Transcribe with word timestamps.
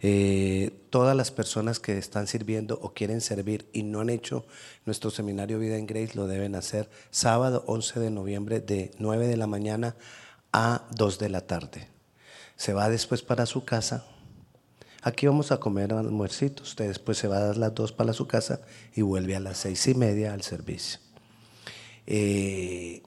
Eh, 0.00 0.70
todas 0.90 1.16
las 1.16 1.30
personas 1.30 1.80
que 1.80 1.98
están 1.98 2.26
sirviendo 2.26 2.78
o 2.80 2.92
quieren 2.94 3.20
servir 3.20 3.68
y 3.72 3.82
no 3.82 4.00
han 4.00 4.10
hecho 4.10 4.46
nuestro 4.86 5.10
seminario 5.10 5.58
Vida 5.58 5.76
en 5.76 5.86
Grace 5.86 6.14
lo 6.14 6.28
deben 6.28 6.54
hacer 6.54 6.88
sábado 7.10 7.64
11 7.66 7.98
de 7.98 8.10
noviembre 8.10 8.60
de 8.60 8.92
9 8.98 9.26
de 9.26 9.36
la 9.36 9.48
mañana 9.48 9.96
a 10.52 10.86
2 10.94 11.18
de 11.18 11.28
la 11.28 11.40
tarde. 11.46 11.88
Se 12.56 12.72
va 12.72 12.88
después 12.88 13.22
para 13.22 13.46
su 13.46 13.64
casa. 13.64 14.04
Aquí 15.02 15.26
vamos 15.26 15.52
a 15.52 15.58
comer 15.58 15.92
almuercito. 15.92 16.62
Usted 16.62 16.88
después 16.88 17.18
se 17.18 17.28
va 17.28 17.36
a 17.38 17.46
dar 17.46 17.56
las 17.56 17.74
dos 17.74 17.92
para 17.92 18.12
su 18.12 18.26
casa 18.26 18.60
y 18.94 19.02
vuelve 19.02 19.36
a 19.36 19.40
las 19.40 19.58
seis 19.58 19.86
y 19.86 19.94
media 19.94 20.32
al 20.32 20.42
servicio. 20.42 20.98
Eh, 22.06 23.02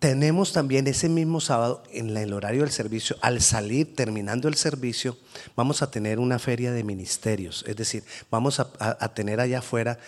tenemos 0.00 0.54
también 0.54 0.86
ese 0.86 1.10
mismo 1.10 1.40
sábado, 1.42 1.82
en 1.92 2.16
el 2.16 2.32
horario 2.32 2.62
del 2.62 2.70
servicio, 2.70 3.16
al 3.20 3.42
salir, 3.42 3.94
terminando 3.94 4.48
el 4.48 4.54
servicio, 4.54 5.18
vamos 5.54 5.82
a 5.82 5.90
tener 5.90 6.18
una 6.18 6.38
feria 6.38 6.72
de 6.72 6.82
ministerios. 6.82 7.64
Es 7.68 7.76
decir, 7.76 8.02
vamos 8.30 8.60
a, 8.60 9.08
tener 9.14 9.40
allá 9.40 9.58
afuera 9.58 9.98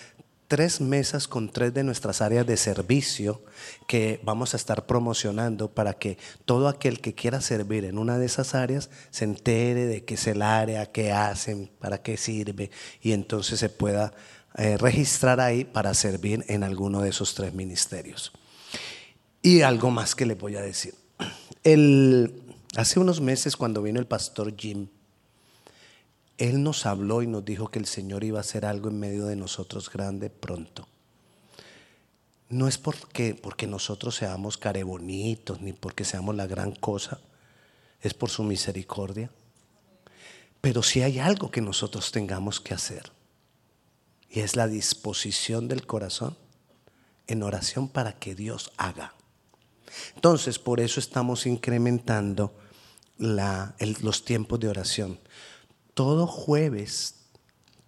tres 0.49 0.81
mesas 0.81 1.29
con 1.29 1.53
tres 1.53 1.75
de 1.75 1.85
nuestras 1.85 2.23
áreas 2.23 2.47
de 2.47 2.57
servicio 2.57 3.43
que 3.87 4.19
vamos 4.25 4.55
a 4.55 4.57
estar 4.57 4.87
promocionando 4.87 5.71
para 5.71 5.93
que 5.93 6.17
todo 6.47 6.69
aquel 6.69 7.01
que 7.03 7.15
quiera 7.15 7.43
servir 7.43 7.85
en 7.85 7.99
una 7.99 8.17
de 8.17 8.27
esas 8.27 8.55
áreas 8.55 8.89
se 9.11 9.25
entere 9.25 9.85
de 9.85 10.05
qué 10.05 10.15
es 10.15 10.27
el 10.27 10.41
área, 10.41 10.91
qué 10.91 11.13
hacen, 11.13 11.71
para 11.79 12.03
qué 12.03 12.17
sirve 12.17 12.71
y 13.03 13.13
entonces 13.13 13.61
se 13.61 13.69
pueda 13.69 14.15
eh, 14.57 14.79
registrar 14.79 15.39
ahí 15.41 15.65
para 15.65 15.93
servir 15.93 16.45
en 16.49 16.65
alguno 16.65 17.03
de 17.03 17.11
esos 17.11 17.35
tres 17.35 17.53
ministerios. 17.53 18.33
Y 19.43 19.63
algo 19.63 19.91
más 19.91 20.15
que 20.15 20.25
le 20.25 20.35
voy 20.35 20.55
a 20.55 20.63
decir. 20.63 20.95
hace 22.77 23.01
unos 23.01 23.21
meses 23.21 23.57
cuando 23.57 23.83
vino 23.83 23.99
el 23.99 24.07
pastor 24.07 24.55
Jim, 24.57 24.87
él 26.39 26.63
nos 26.63 26.87
habló 26.87 27.23
y 27.23 27.27
nos 27.27 27.45
dijo 27.45 27.69
que 27.69 27.81
el 27.81 27.87
Señor 27.87 28.23
iba 28.23 28.39
a 28.39 28.43
hacer 28.43 28.65
algo 28.65 28.89
en 28.89 29.01
medio 29.01 29.27
de 29.27 29.37
nosotros 29.37 29.91
grande 29.91 30.31
pronto. 30.31 30.87
No 32.49 32.69
es 32.69 32.79
porque, 32.79 33.35
porque 33.35 33.67
nosotros 33.67 34.15
seamos 34.15 34.59
carebonitos 34.59 35.61
ni 35.61 35.73
porque 35.73 36.05
seamos 36.05 36.37
la 36.37 36.47
gran 36.47 36.73
cosa, 36.73 37.19
es 38.01 38.15
por 38.15 38.31
su 38.31 38.45
misericordia. 38.45 39.31
Pero 40.61 40.83
si 40.83 41.03
hay 41.03 41.19
algo 41.19 41.51
que 41.51 41.61
nosotros 41.61 42.13
tengamos 42.13 42.61
que 42.61 42.75
hacer, 42.75 43.11
y 44.31 44.41
es 44.41 44.55
la 44.55 44.69
disposición 44.69 45.67
del 45.67 45.87
corazón 45.87 46.37
en 47.27 47.43
oración 47.43 47.89
para 47.89 48.13
que 48.19 48.35
Dios 48.35 48.73
haga. 48.77 49.15
Entonces, 50.15 50.59
por 50.59 50.81
eso 50.81 51.01
estamos 51.01 51.47
incrementando 51.47 52.53
los 53.19 54.25
tiempos 54.25 54.61
de 54.61 54.69
oración. 54.69 55.19
Todo 55.95 56.27
jueves, 56.27 57.17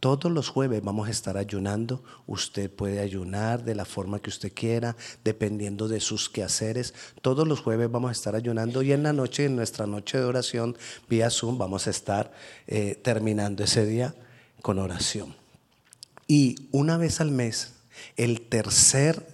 todos 0.05 0.30
los 0.30 0.50
jueves 0.50 0.84
vamos 0.84 1.08
a 1.08 1.10
estar 1.10 1.38
ayunando. 1.38 2.05
Usted 2.27 2.70
puede 2.70 3.00
ayunar 3.00 3.64
de 3.64 3.75
la 3.75 3.86
forma 3.86 4.20
que 4.20 4.28
usted 4.28 4.52
quiera, 4.52 4.97
dependiendo 5.25 5.88
de 5.88 6.00
sus 6.00 6.28
quehaceres. 6.28 6.92
Todos 7.22 7.48
los 7.48 7.60
jueves 7.60 7.91
vamos 7.91 8.10
a 8.10 8.12
estar 8.12 8.34
ayunando 8.34 8.82
y 8.82 8.92
en 8.92 9.02
la 9.02 9.14
noche, 9.14 9.47
en 9.47 9.56
nuestra 9.56 9.86
noche 9.86 10.19
de 10.19 10.25
oración 10.25 10.77
vía 11.08 11.30
Zoom, 11.30 11.56
vamos 11.56 11.86
a 11.86 11.91
estar 11.91 12.32
eh, 12.66 13.00
terminando 13.02 13.64
ese 13.64 13.86
día 13.86 14.14
con 14.60 14.78
oración. 14.78 15.34
Y 16.27 16.69
una 16.70 16.98
vez 16.98 17.22
al 17.22 17.30
mes, 17.30 17.72
el 18.19 18.42
tercer 18.42 19.27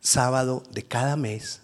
sábado 0.00 0.62
de 0.72 0.82
cada 0.82 1.16
mes, 1.16 1.61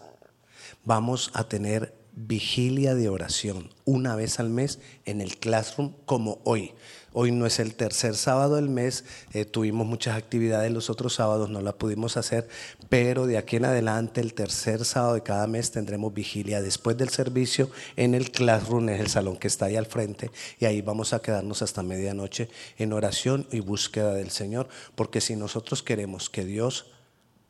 vamos 0.89 1.31
a 1.35 1.45
tener 1.45 1.95
vigilia 2.15 2.95
de 2.95 3.11
oración 3.11 3.69
una 3.85 4.17
vez 4.17 4.41
al 4.41 4.49
mes 4.49 4.81
en 5.05 5.21
el 5.21 5.37
classroom 5.37 5.93
como 6.07 6.41
hoy. 6.45 6.73
Hoy 7.13 7.31
no 7.31 7.45
es 7.45 7.59
el 7.59 7.75
tercer 7.75 8.17
sábado 8.17 8.57
del 8.57 8.71
mes, 8.71 9.05
eh, 9.35 9.45
tuvimos 9.45 9.87
muchas 9.87 10.17
actividades 10.17 10.73
los 10.73 10.89
otros 10.89 11.13
sábados, 11.13 11.51
no 11.51 11.61
la 11.61 11.77
pudimos 11.77 12.17
hacer, 12.17 12.49
pero 12.89 13.27
de 13.27 13.37
aquí 13.37 13.57
en 13.57 13.67
adelante, 13.67 14.23
el 14.23 14.33
tercer 14.33 14.87
sábado 14.87 15.13
de 15.13 15.23
cada 15.23 15.47
mes 15.47 15.73
tendremos 15.73 16.15
vigilia 16.15 16.63
después 16.63 16.97
del 16.97 17.11
servicio 17.11 17.71
en 17.97 18.15
el 18.15 18.31
classroom, 18.31 18.89
es 18.89 19.01
el 19.01 19.09
salón 19.09 19.37
que 19.37 19.49
está 19.49 19.67
ahí 19.67 19.77
al 19.77 19.87
frente, 19.87 20.31
y 20.59 20.65
ahí 20.65 20.81
vamos 20.81 21.13
a 21.13 21.21
quedarnos 21.21 21.61
hasta 21.61 21.83
medianoche 21.83 22.49
en 22.79 22.95
oración 22.95 23.47
y 23.53 23.61
búsqueda 23.61 24.15
del 24.15 24.31
Señor, 24.31 24.69
porque 24.95 25.21
si 25.21 25.37
nosotros 25.37 25.83
queremos 25.83 26.31
que 26.31 26.47
Dios 26.47 26.87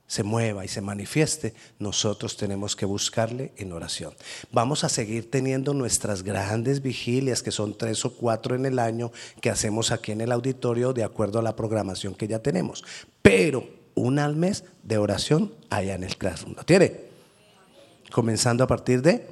se 0.08 0.22
mueva 0.22 0.64
y 0.64 0.68
se 0.68 0.80
manifieste, 0.80 1.54
nosotros 1.78 2.36
tenemos 2.36 2.74
que 2.74 2.86
buscarle 2.86 3.52
en 3.58 3.72
oración. 3.72 4.14
Vamos 4.50 4.82
a 4.82 4.88
seguir 4.88 5.30
teniendo 5.30 5.74
nuestras 5.74 6.22
grandes 6.22 6.82
vigilias, 6.82 7.42
que 7.42 7.52
son 7.52 7.76
tres 7.76 8.04
o 8.06 8.14
cuatro 8.14 8.56
en 8.56 8.64
el 8.64 8.78
año, 8.78 9.12
que 9.42 9.50
hacemos 9.50 9.92
aquí 9.92 10.12
en 10.12 10.22
el 10.22 10.32
auditorio 10.32 10.94
de 10.94 11.04
acuerdo 11.04 11.38
a 11.38 11.42
la 11.42 11.54
programación 11.54 12.14
que 12.14 12.26
ya 12.26 12.38
tenemos. 12.38 12.84
Pero 13.20 13.68
una 13.94 14.24
al 14.24 14.34
mes 14.34 14.64
de 14.82 14.96
oración 14.96 15.52
allá 15.68 15.94
en 15.94 16.04
el 16.04 16.16
Classroom. 16.16 16.54
¿Lo 16.56 16.64
tiene? 16.64 17.08
Comenzando 18.10 18.64
a 18.64 18.66
partir 18.66 19.02
de 19.02 19.26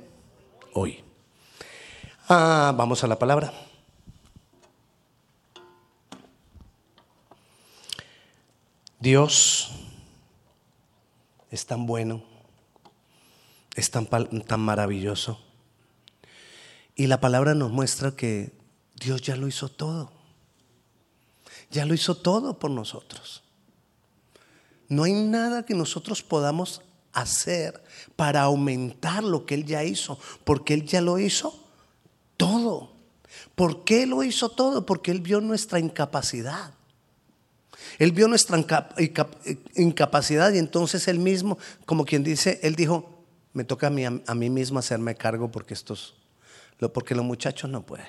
hoy. 0.74 1.02
Ah, 2.28 2.74
vamos 2.76 3.02
a 3.02 3.06
la 3.06 3.18
palabra. 3.18 3.50
Dios 9.00 9.85
es 11.50 11.66
tan 11.66 11.86
bueno, 11.86 12.22
es 13.74 13.90
tan, 13.90 14.06
tan 14.06 14.60
maravilloso. 14.60 15.40
Y 16.94 17.06
la 17.06 17.20
palabra 17.20 17.54
nos 17.54 17.70
muestra 17.70 18.16
que 18.16 18.52
Dios 18.94 19.20
ya 19.22 19.36
lo 19.36 19.46
hizo 19.46 19.68
todo. 19.68 20.10
Ya 21.70 21.84
lo 21.84 21.94
hizo 21.94 22.16
todo 22.16 22.58
por 22.58 22.70
nosotros. 22.70 23.42
No 24.88 25.04
hay 25.04 25.12
nada 25.12 25.64
que 25.64 25.74
nosotros 25.74 26.22
podamos 26.22 26.80
hacer 27.12 27.82
para 28.14 28.42
aumentar 28.42 29.24
lo 29.24 29.46
que 29.46 29.54
Él 29.54 29.64
ya 29.64 29.84
hizo, 29.84 30.18
porque 30.44 30.74
Él 30.74 30.86
ya 30.86 31.00
lo 31.00 31.18
hizo 31.18 31.58
todo. 32.36 32.92
¿Por 33.54 33.84
qué 33.84 34.06
lo 34.06 34.22
hizo 34.22 34.50
todo? 34.50 34.86
Porque 34.86 35.10
Él 35.10 35.20
vio 35.20 35.40
nuestra 35.40 35.78
incapacidad. 35.78 36.72
Él 37.98 38.12
vio 38.12 38.28
nuestra 38.28 38.58
incapacidad 39.74 40.52
y 40.52 40.58
entonces 40.58 41.08
él 41.08 41.18
mismo, 41.18 41.58
como 41.84 42.04
quien 42.04 42.22
dice, 42.22 42.60
él 42.62 42.74
dijo, 42.74 43.24
me 43.52 43.64
toca 43.64 43.86
a 43.86 43.90
mí, 43.90 44.04
a 44.04 44.34
mí 44.34 44.50
mismo 44.50 44.78
hacerme 44.78 45.14
cargo 45.14 45.50
porque 45.50 45.74
estos, 45.74 46.14
porque 46.92 47.14
los 47.14 47.24
muchachos 47.24 47.70
no 47.70 47.84
pueden. 47.84 48.06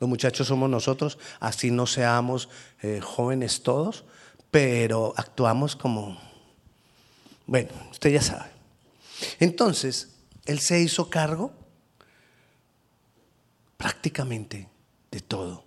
Los 0.00 0.08
muchachos 0.08 0.48
somos 0.48 0.68
nosotros, 0.68 1.18
así 1.40 1.70
no 1.70 1.86
seamos 1.86 2.48
eh, 2.82 3.00
jóvenes 3.00 3.62
todos, 3.62 4.04
pero 4.50 5.14
actuamos 5.16 5.76
como, 5.76 6.18
bueno, 7.46 7.70
usted 7.90 8.10
ya 8.10 8.22
sabe. 8.22 8.50
Entonces, 9.38 10.10
él 10.46 10.60
se 10.60 10.80
hizo 10.80 11.08
cargo 11.08 11.52
prácticamente 13.76 14.68
de 15.10 15.20
todo. 15.20 15.64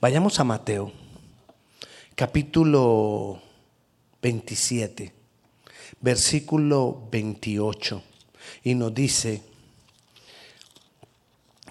Vayamos 0.00 0.40
a 0.40 0.44
Mateo 0.44 0.92
capítulo 2.16 3.42
27, 4.22 5.12
versículo 6.00 7.06
28, 7.12 8.02
y 8.64 8.74
nos 8.74 8.94
dice 8.94 9.42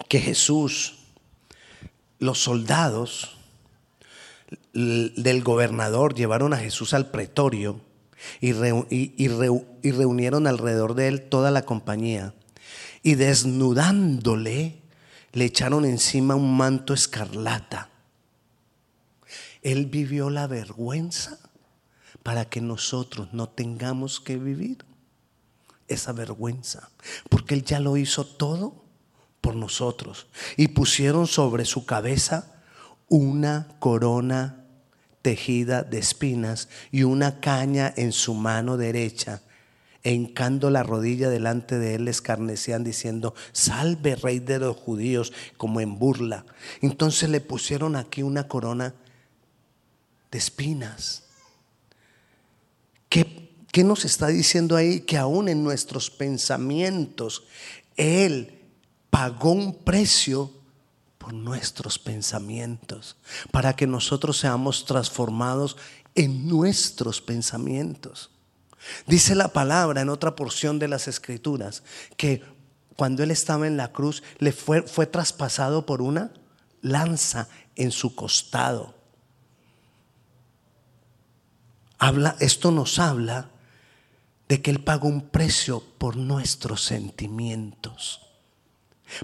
que 0.08 0.20
Jesús, 0.20 1.00
los 2.20 2.40
soldados 2.40 3.36
del 4.72 5.42
gobernador 5.42 6.14
llevaron 6.14 6.54
a 6.54 6.58
Jesús 6.58 6.94
al 6.94 7.10
pretorio 7.10 7.80
y, 8.40 8.50
y 8.50 9.90
reunieron 9.90 10.46
alrededor 10.46 10.94
de 10.94 11.08
él 11.08 11.22
toda 11.22 11.50
la 11.50 11.62
compañía 11.62 12.34
y 13.02 13.16
desnudándole 13.16 14.76
le 15.32 15.44
echaron 15.44 15.84
encima 15.84 16.36
un 16.36 16.56
manto 16.56 16.94
escarlata 16.94 17.90
él 19.66 19.86
vivió 19.86 20.30
la 20.30 20.46
vergüenza 20.46 21.40
para 22.22 22.44
que 22.44 22.60
nosotros 22.60 23.30
no 23.32 23.48
tengamos 23.48 24.20
que 24.20 24.36
vivir 24.36 24.84
esa 25.88 26.12
vergüenza. 26.12 26.90
Porque 27.28 27.54
Él 27.54 27.64
ya 27.64 27.80
lo 27.80 27.96
hizo 27.96 28.24
todo 28.24 28.84
por 29.40 29.56
nosotros. 29.56 30.28
Y 30.56 30.68
pusieron 30.68 31.26
sobre 31.26 31.64
su 31.64 31.84
cabeza 31.84 32.62
una 33.08 33.66
corona 33.80 34.66
tejida 35.20 35.82
de 35.82 35.98
espinas 35.98 36.68
y 36.92 37.02
una 37.02 37.40
caña 37.40 37.92
en 37.96 38.12
su 38.12 38.34
mano 38.34 38.76
derecha. 38.76 39.42
E 40.04 40.12
hincando 40.12 40.70
la 40.70 40.84
rodilla 40.84 41.28
delante 41.28 41.80
de 41.80 41.96
él, 41.96 42.06
escarnecían 42.06 42.84
diciendo, 42.84 43.34
salve 43.50 44.14
rey 44.14 44.38
de 44.38 44.60
los 44.60 44.76
judíos, 44.76 45.32
como 45.56 45.80
en 45.80 45.98
burla. 45.98 46.46
Entonces 46.82 47.30
le 47.30 47.40
pusieron 47.40 47.96
aquí 47.96 48.22
una 48.22 48.46
corona 48.46 48.94
de 50.30 50.38
espinas. 50.38 51.24
¿Qué, 53.08 53.50
¿Qué 53.72 53.84
nos 53.84 54.04
está 54.04 54.28
diciendo 54.28 54.76
ahí? 54.76 55.00
Que 55.00 55.16
aún 55.16 55.48
en 55.48 55.62
nuestros 55.62 56.10
pensamientos, 56.10 57.44
Él 57.96 58.60
pagó 59.10 59.52
un 59.52 59.74
precio 59.74 60.50
por 61.18 61.32
nuestros 61.32 61.98
pensamientos, 61.98 63.16
para 63.50 63.74
que 63.74 63.86
nosotros 63.86 64.38
seamos 64.38 64.84
transformados 64.84 65.76
en 66.14 66.46
nuestros 66.46 67.20
pensamientos. 67.20 68.30
Dice 69.06 69.34
la 69.34 69.48
palabra 69.48 70.00
en 70.00 70.08
otra 70.08 70.36
porción 70.36 70.78
de 70.78 70.88
las 70.88 71.08
escrituras 71.08 71.82
que 72.16 72.42
cuando 72.96 73.22
él 73.22 73.30
estaba 73.30 73.66
en 73.66 73.76
la 73.76 73.92
cruz 73.92 74.22
le 74.38 74.52
fue, 74.52 74.82
fue 74.82 75.06
traspasado 75.06 75.84
por 75.84 76.00
una 76.00 76.32
lanza 76.80 77.48
en 77.74 77.90
su 77.90 78.14
costado. 78.14 78.94
Habla, 81.98 82.36
esto 82.40 82.70
nos 82.70 82.98
habla 82.98 83.50
de 84.48 84.62
que 84.62 84.70
Él 84.70 84.82
pagó 84.82 85.08
un 85.08 85.28
precio 85.28 85.82
por 85.98 86.16
nuestros 86.16 86.84
sentimientos, 86.84 88.20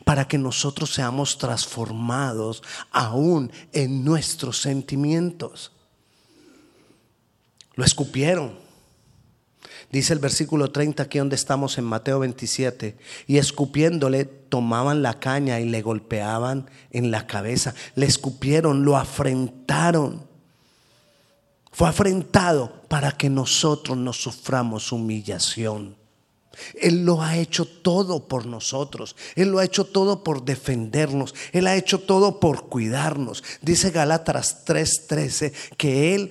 para 0.05 0.27
que 0.27 0.39
nosotros 0.39 0.93
seamos 0.93 1.39
transformados 1.39 2.63
aún 2.91 3.53
en 3.73 4.05
nuestros 4.05 4.61
sentimientos. 4.61 5.73
Lo 7.75 7.85
escupieron. 7.85 8.61
Dice 9.91 10.15
el 10.15 10.19
versículo 10.19 10.71
30 10.71 11.03
aquí 11.03 11.19
donde 11.19 11.37
estamos 11.37 11.77
en 11.77 11.85
Mateo 11.85 12.21
27, 12.21 12.97
y 13.27 13.37
escupiéndole 13.37 14.25
tomaban 14.25 15.03
la 15.03 15.21
caña 15.21 15.61
y 15.61 15.69
le 15.69 15.83
golpeaban 15.83 16.71
en 16.91 17.11
la 17.11 17.27
cabeza, 17.27 17.75
le 17.95 18.07
escupieron, 18.07 18.85
lo 18.85 18.97
afrentaron. 18.97 20.32
Fue 21.73 21.89
afrentado 21.89 22.83
para 22.89 23.13
que 23.13 23.31
nosotros 23.31 23.97
no 23.97 24.13
suframos 24.13 24.93
humillación. 24.93 25.97
Él 26.81 27.05
lo 27.05 27.23
ha 27.23 27.39
hecho 27.39 27.65
todo 27.65 28.29
por 28.29 28.47
nosotros. 28.47 29.17
Él 29.37 29.49
lo 29.49 29.59
ha 29.59 29.65
hecho 29.65 29.85
todo 29.85 30.23
por 30.23 30.45
defendernos. 30.45 31.35
Él 31.53 31.67
ha 31.67 31.77
hecho 31.77 32.01
todo 32.01 32.41
por 32.41 32.69
cuidarnos. 32.69 33.43
Dice 33.63 33.91
Galátaras 33.91 34.65
3:13 34.67 35.53
que 35.77 36.15
él 36.15 36.31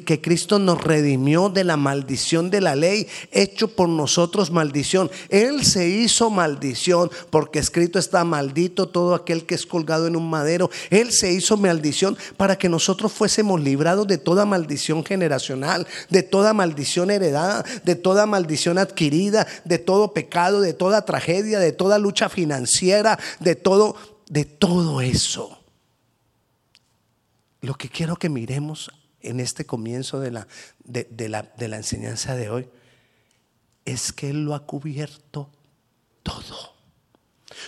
que 0.00 0.20
Cristo 0.20 0.58
nos 0.58 0.82
redimió 0.82 1.48
de 1.48 1.64
la 1.64 1.76
maldición 1.76 2.50
de 2.50 2.60
la 2.60 2.74
ley, 2.74 3.06
hecho 3.30 3.68
por 3.68 3.88
nosotros 3.88 4.50
maldición. 4.50 5.10
Él 5.28 5.64
se 5.64 5.88
hizo 5.88 6.30
maldición 6.30 7.10
porque 7.30 7.58
escrito 7.58 7.98
está 7.98 8.24
maldito 8.24 8.88
todo 8.88 9.14
aquel 9.14 9.44
que 9.44 9.54
es 9.54 9.66
colgado 9.66 10.06
en 10.06 10.16
un 10.16 10.28
madero. 10.28 10.70
Él 10.90 11.12
se 11.12 11.32
hizo 11.32 11.56
maldición 11.56 12.16
para 12.36 12.56
que 12.56 12.68
nosotros 12.68 13.12
fuésemos 13.12 13.60
librados 13.60 14.06
de 14.06 14.18
toda 14.18 14.44
maldición 14.44 15.04
generacional, 15.04 15.86
de 16.10 16.22
toda 16.22 16.52
maldición 16.52 17.10
heredada, 17.10 17.64
de 17.84 17.94
toda 17.94 18.26
maldición 18.26 18.78
adquirida, 18.78 19.46
de 19.64 19.78
todo 19.78 20.12
pecado, 20.12 20.60
de 20.60 20.72
toda 20.72 21.04
tragedia, 21.04 21.58
de 21.58 21.72
toda 21.72 21.98
lucha 21.98 22.28
financiera, 22.28 23.18
de 23.40 23.54
todo 23.54 23.96
de 24.32 24.46
todo 24.46 25.02
eso. 25.02 25.58
Lo 27.60 27.74
que 27.74 27.90
quiero 27.90 28.16
que 28.16 28.30
miremos 28.30 28.90
en 29.22 29.40
este 29.40 29.64
comienzo 29.64 30.20
de 30.20 30.30
la, 30.30 30.48
de, 30.84 31.28
la, 31.28 31.42
de 31.42 31.68
la 31.68 31.76
enseñanza 31.76 32.34
de 32.36 32.50
hoy 32.50 32.68
es 33.84 34.12
que 34.12 34.30
Él 34.30 34.44
lo 34.44 34.54
ha 34.54 34.66
cubierto 34.66 35.50
todo. 36.22 36.72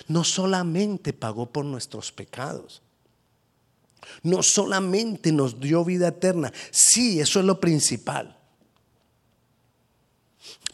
No 0.08 0.24
solamente 0.24 1.12
pagó 1.12 1.50
por 1.50 1.64
nuestros 1.64 2.12
pecados, 2.12 2.82
no 4.22 4.42
solamente 4.42 5.32
nos 5.32 5.60
dio 5.60 5.84
vida 5.84 6.08
eterna, 6.08 6.52
sí, 6.70 7.20
eso 7.20 7.40
es 7.40 7.46
lo 7.46 7.60
principal. 7.60 8.38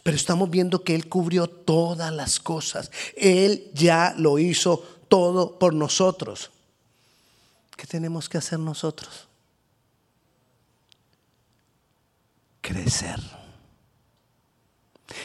Pero 0.03 0.17
estamos 0.17 0.49
viendo 0.49 0.83
que 0.83 0.95
Él 0.95 1.07
cubrió 1.07 1.47
todas 1.47 2.11
las 2.11 2.39
cosas. 2.39 2.91
Él 3.15 3.69
ya 3.73 4.15
lo 4.17 4.39
hizo 4.39 4.83
todo 5.07 5.59
por 5.59 5.73
nosotros. 5.73 6.49
¿Qué 7.77 7.85
tenemos 7.85 8.27
que 8.27 8.37
hacer 8.37 8.59
nosotros? 8.59 9.27
Crecer. 12.61 13.19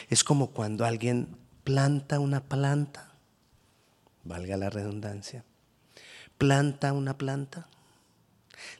Es 0.09 0.25
como 0.25 0.51
cuando 0.51 0.85
alguien 0.85 1.37
planta 1.65 2.19
una 2.19 2.43
planta, 2.43 3.13
valga 4.25 4.57
la 4.57 4.71
redundancia, 4.71 5.45
planta 6.39 6.93
una 6.93 7.17
planta, 7.17 7.69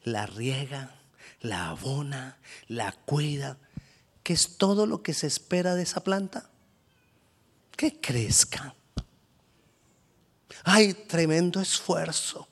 la 0.03 0.27
riega, 0.27 0.95
la 1.41 1.69
abona, 1.69 2.39
la 2.69 2.93
cuida, 2.93 3.59
que 4.23 4.33
es 4.33 4.57
todo 4.59 4.87
lo 4.87 5.03
que 5.03 5.15
se 5.15 5.27
espera 5.27 5.75
de 5.75 5.83
esa 5.83 6.03
planta, 6.03 6.51
que 7.77 8.01
crezca. 8.01 8.75
Hay 10.65 10.95
tremendo 10.95 11.61
esfuerzo. 11.61 12.49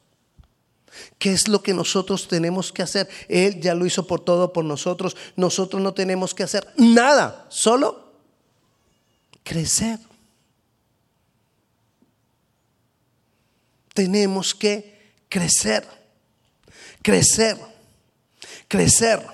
¿Qué 1.19 1.32
es 1.32 1.49
lo 1.49 1.62
que 1.62 1.75
nosotros 1.75 2.29
tenemos 2.29 2.73
que 2.73 2.82
hacer? 2.82 3.08
Él 3.29 3.61
ya 3.61 3.75
lo 3.75 3.87
hizo 3.87 4.06
por 4.06 4.20
todo 4.20 4.52
por 4.52 4.64
nosotros. 4.64 5.17
Nosotros 5.37 5.82
no 5.82 5.94
tenemos 5.94 6.35
que 6.35 6.43
hacer 6.43 6.67
nada, 6.76 7.46
solo 7.49 8.12
crecer. 9.43 9.99
Tenemos 13.93 14.55
que 14.55 15.14
crecer, 15.29 15.87
crecer, 17.00 17.56
crecer. 18.67 19.25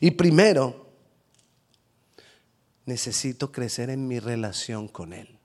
Y 0.00 0.10
primero, 0.12 0.88
necesito 2.84 3.52
crecer 3.52 3.90
en 3.90 4.08
mi 4.08 4.18
relación 4.18 4.88
con 4.88 5.12
Él, 5.12 5.38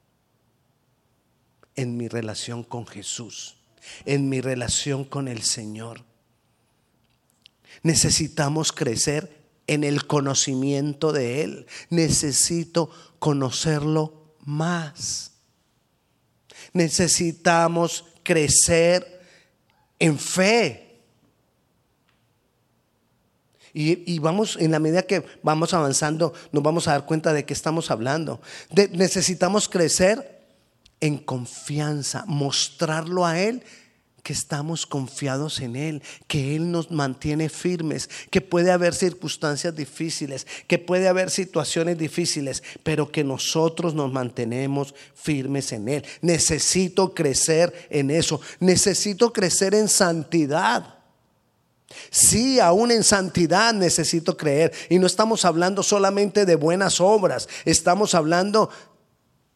en 1.75 1.97
mi 1.97 2.07
relación 2.07 2.63
con 2.63 2.87
Jesús 2.87 3.55
en 4.05 4.29
mi 4.29 4.41
relación 4.41 5.03
con 5.05 5.27
el 5.27 5.43
Señor. 5.43 6.03
Necesitamos 7.83 8.71
crecer 8.71 9.45
en 9.67 9.83
el 9.83 10.05
conocimiento 10.05 11.11
de 11.11 11.43
Él. 11.43 11.67
Necesito 11.89 12.89
conocerlo 13.19 14.35
más. 14.43 15.31
Necesitamos 16.73 18.05
crecer 18.23 19.21
en 19.99 20.19
fe. 20.19 20.81
Y, 23.77 24.19
vamos, 24.19 24.57
en 24.57 24.71
la 24.71 24.79
medida 24.79 25.03
que 25.03 25.25
vamos 25.43 25.73
avanzando, 25.73 26.33
nos 26.53 26.63
vamos 26.63 26.87
a 26.87 26.91
dar 26.91 27.05
cuenta 27.05 27.33
de 27.33 27.43
que 27.43 27.53
estamos 27.53 27.91
hablando. 27.91 28.39
necesitamos 28.93 29.67
crecer 29.67 30.34
en 30.99 31.17
confianza, 31.17 32.23
mostrarlo 32.27 33.25
a 33.25 33.39
Él 33.39 33.63
que 34.25 34.33
estamos 34.33 34.87
confiados 34.87 35.59
en 35.59 35.75
Él, 35.75 36.01
que 36.25 36.55
Él 36.55 36.71
nos 36.71 36.89
mantiene 36.89 37.47
firmes, 37.47 38.09
que 38.31 38.41
puede 38.41 38.71
haber 38.71 38.95
circunstancias 38.95 39.75
difíciles, 39.75 40.47
que 40.67 40.79
puede 40.79 41.07
haber 41.07 41.29
situaciones 41.29 41.99
difíciles, 41.99 42.63
pero 42.81 43.11
que 43.11 43.23
nosotros 43.23 43.93
nos 43.93 44.11
mantenemos 44.11 44.95
firmes 45.13 45.71
en 45.73 45.89
Él. 45.89 46.05
Necesito 46.21 47.13
crecer 47.13 47.87
en 47.91 48.09
eso, 48.09 48.41
necesito 48.59 49.31
crecer 49.31 49.75
en 49.75 49.87
santidad. 49.87 50.95
Sí, 52.09 52.59
aún 52.59 52.89
en 52.89 53.03
santidad 53.03 53.75
necesito 53.75 54.35
creer. 54.35 54.73
Y 54.89 54.97
no 54.97 55.05
estamos 55.05 55.45
hablando 55.45 55.83
solamente 55.83 56.47
de 56.47 56.55
buenas 56.55 56.99
obras, 56.99 57.47
estamos 57.63 58.15
hablando 58.15 58.71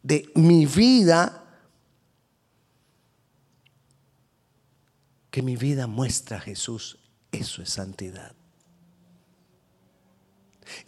de 0.10 0.28
mi 0.34 0.66
vida, 0.66 1.44
que 5.30 5.44
mi 5.44 5.56
vida 5.56 5.86
muestra 5.86 6.38
a 6.38 6.40
Jesús, 6.40 6.98
eso 7.32 7.62
es 7.62 7.70
santidad. 7.70 8.34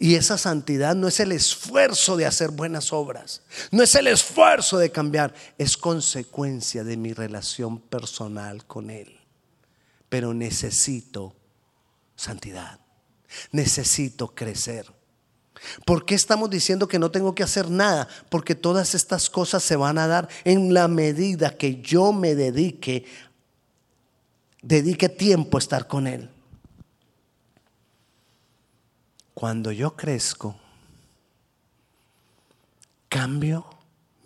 Y 0.00 0.16
esa 0.16 0.36
santidad 0.38 0.96
no 0.96 1.06
es 1.06 1.20
el 1.20 1.30
esfuerzo 1.30 2.16
de 2.16 2.26
hacer 2.26 2.50
buenas 2.50 2.92
obras, 2.92 3.42
no 3.70 3.84
es 3.84 3.94
el 3.94 4.08
esfuerzo 4.08 4.76
de 4.76 4.90
cambiar, 4.90 5.32
es 5.56 5.76
consecuencia 5.76 6.82
de 6.82 6.96
mi 6.96 7.12
relación 7.12 7.78
personal 7.78 8.66
con 8.66 8.90
Él. 8.90 9.20
Pero 10.08 10.34
necesito 10.34 11.36
santidad, 12.16 12.80
necesito 13.52 14.34
crecer. 14.34 14.92
¿Por 15.84 16.04
qué 16.04 16.14
estamos 16.14 16.50
diciendo 16.50 16.88
que 16.88 16.98
no 16.98 17.10
tengo 17.10 17.34
que 17.34 17.42
hacer 17.42 17.70
nada? 17.70 18.08
Porque 18.28 18.54
todas 18.54 18.94
estas 18.94 19.30
cosas 19.30 19.62
se 19.62 19.76
van 19.76 19.98
a 19.98 20.06
dar 20.06 20.28
en 20.44 20.74
la 20.74 20.88
medida 20.88 21.56
que 21.56 21.80
yo 21.80 22.12
me 22.12 22.34
dedique, 22.34 23.04
dedique 24.62 25.08
tiempo 25.08 25.56
a 25.56 25.60
estar 25.60 25.86
con 25.86 26.06
Él. 26.06 26.30
Cuando 29.34 29.72
yo 29.72 29.96
crezco, 29.96 30.56
cambio 33.08 33.66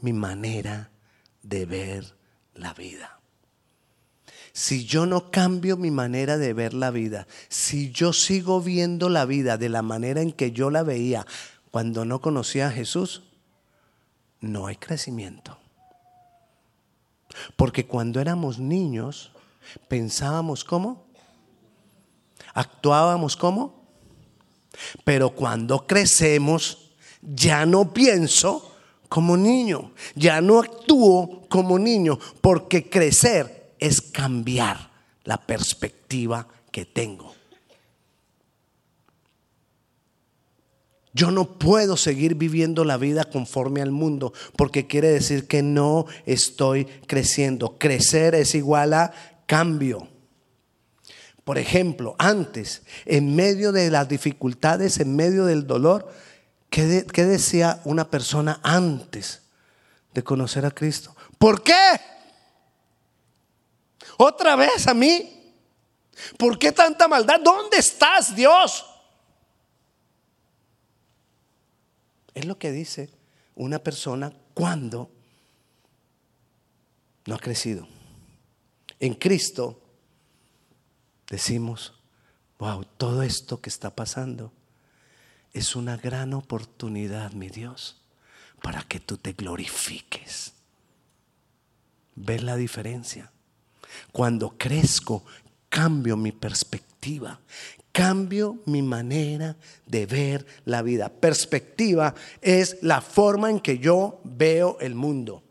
mi 0.01 0.13
manera 0.13 0.91
de 1.43 1.65
ver 1.65 2.17
la 2.55 2.75
vida 2.75 3.16
si 4.57 4.87
yo 4.87 5.05
no 5.05 5.31
cambio 5.31 5.77
mi 5.77 5.91
manera 5.91 6.39
de 6.39 6.55
ver 6.55 6.73
la 6.73 6.91
vida, 6.91 7.27
si 7.51 7.91
yo 7.91 8.15
sigo 8.15 8.63
viendo 8.63 9.11
la 9.11 9.27
vida 9.27 9.59
de 9.59 9.69
la 9.69 9.83
manera 9.83 10.23
en 10.23 10.33
que 10.33 10.51
yo 10.51 10.71
la 10.71 10.83
veía 10.83 11.27
cuando 11.71 12.07
no 12.07 12.23
conocía 12.23 12.69
a 12.69 12.71
Jesús, 12.71 13.25
no 14.41 14.67
hay 14.67 14.77
crecimiento. 14.77 15.59
Porque 17.57 17.85
cuando 17.85 18.19
éramos 18.19 18.59
niños, 18.59 19.31
pensábamos 19.89 20.65
cómo, 20.65 21.05
actuábamos 22.55 23.37
cómo, 23.37 23.85
pero 25.05 25.35
cuando 25.35 25.87
crecemos, 25.87 26.93
ya 27.21 27.67
no 27.67 27.93
pienso 27.93 28.75
como 29.11 29.37
niño, 29.37 29.93
ya 30.15 30.41
no 30.41 30.61
actúo 30.61 31.47
como 31.51 31.79
niño, 31.79 32.19
porque 32.41 32.89
crecer 32.89 33.56
es 33.79 34.01
cambiar 34.01 34.91
la 35.25 35.39
perspectiva 35.39 36.47
que 36.71 36.85
tengo. 36.85 37.35
Yo 41.17 41.31
no 41.31 41.59
puedo 41.59 41.97
seguir 41.97 42.35
viviendo 42.35 42.85
la 42.85 42.99
vida 42.99 43.25
conforme 43.25 43.81
al 43.81 43.91
mundo 43.91 44.35
porque 44.55 44.87
quiere 44.87 45.09
decir 45.09 45.49
que 45.49 45.63
no 45.63 46.05
estoy 46.27 46.85
creciendo. 47.07 47.79
Crecer 47.79 48.35
es 48.35 48.55
igual 48.55 48.93
a 48.93 49.15
cambio. 49.47 50.09
Por 51.43 51.57
ejemplo, 51.57 52.17
antes, 52.19 52.83
en 53.07 53.35
medio 53.35 53.73
de 53.73 53.91
las 53.91 54.09
dificultades, 54.09 55.01
en 55.01 55.17
medio 55.17 55.47
del 55.47 55.67
dolor, 55.67 56.13
¿qué, 56.69 57.05
decía 57.25 57.81
una 57.85 58.11
persona 58.11 58.61
antes 58.63 59.43
de 60.13 60.23
conocer 60.23 60.67
a 60.67 60.71
Cristo? 60.71 61.17
¿Por 61.39 61.63
qué? 61.63 61.73
¿Otra 64.19 64.57
vez 64.57 64.87
a 64.87 64.95
mí? 64.95 65.55
¿Por 66.39 66.59
qué 66.59 66.73
tanta 66.73 67.09
maldad? 67.09 67.41
¿Dónde 67.43 67.77
estás, 67.79 68.35
Dios? 68.35 68.85
Es 72.35 72.45
lo 72.45 72.59
que 72.59 72.73
dice 72.73 73.11
una 73.55 73.79
persona 73.79 74.33
cuando 74.55 75.11
no 77.27 77.35
ha 77.35 77.39
crecido. 77.39 77.87
En 79.01 79.15
Cristo 79.15 79.83
decimos, 81.29 81.95
wow, 82.59 82.85
todo 82.97 83.23
esto 83.23 83.61
que 83.61 83.69
está 83.69 83.95
pasando 83.95 84.53
es 85.53 85.77
una 85.77 85.97
gran 85.97 86.35
oportunidad, 86.35 87.33
mi 87.33 87.49
Dios, 87.49 88.03
para 88.63 88.83
que 88.83 89.01
tú 89.01 89.17
te 89.17 89.33
glorifiques. 89.33 90.53
¿Ves 92.15 92.43
la 92.43 92.57
diferencia? 92.57 93.33
Cuando 94.13 94.55
crezco, 94.57 95.25
cambio 95.69 96.17
mi 96.17 96.33
perspectiva, 96.33 97.41
cambio 97.93 98.59
mi 98.67 98.83
manera 98.83 99.57
de 99.87 100.07
ver 100.07 100.47
la 100.65 100.83
vida. 100.83 101.09
Perspectiva 101.09 102.15
es 102.41 102.79
la 102.83 103.01
forma 103.01 103.51
en 103.51 103.61
que 103.61 103.79
yo 103.79 104.21
veo 104.25 104.79
el 104.81 104.95
mundo. 104.95 105.43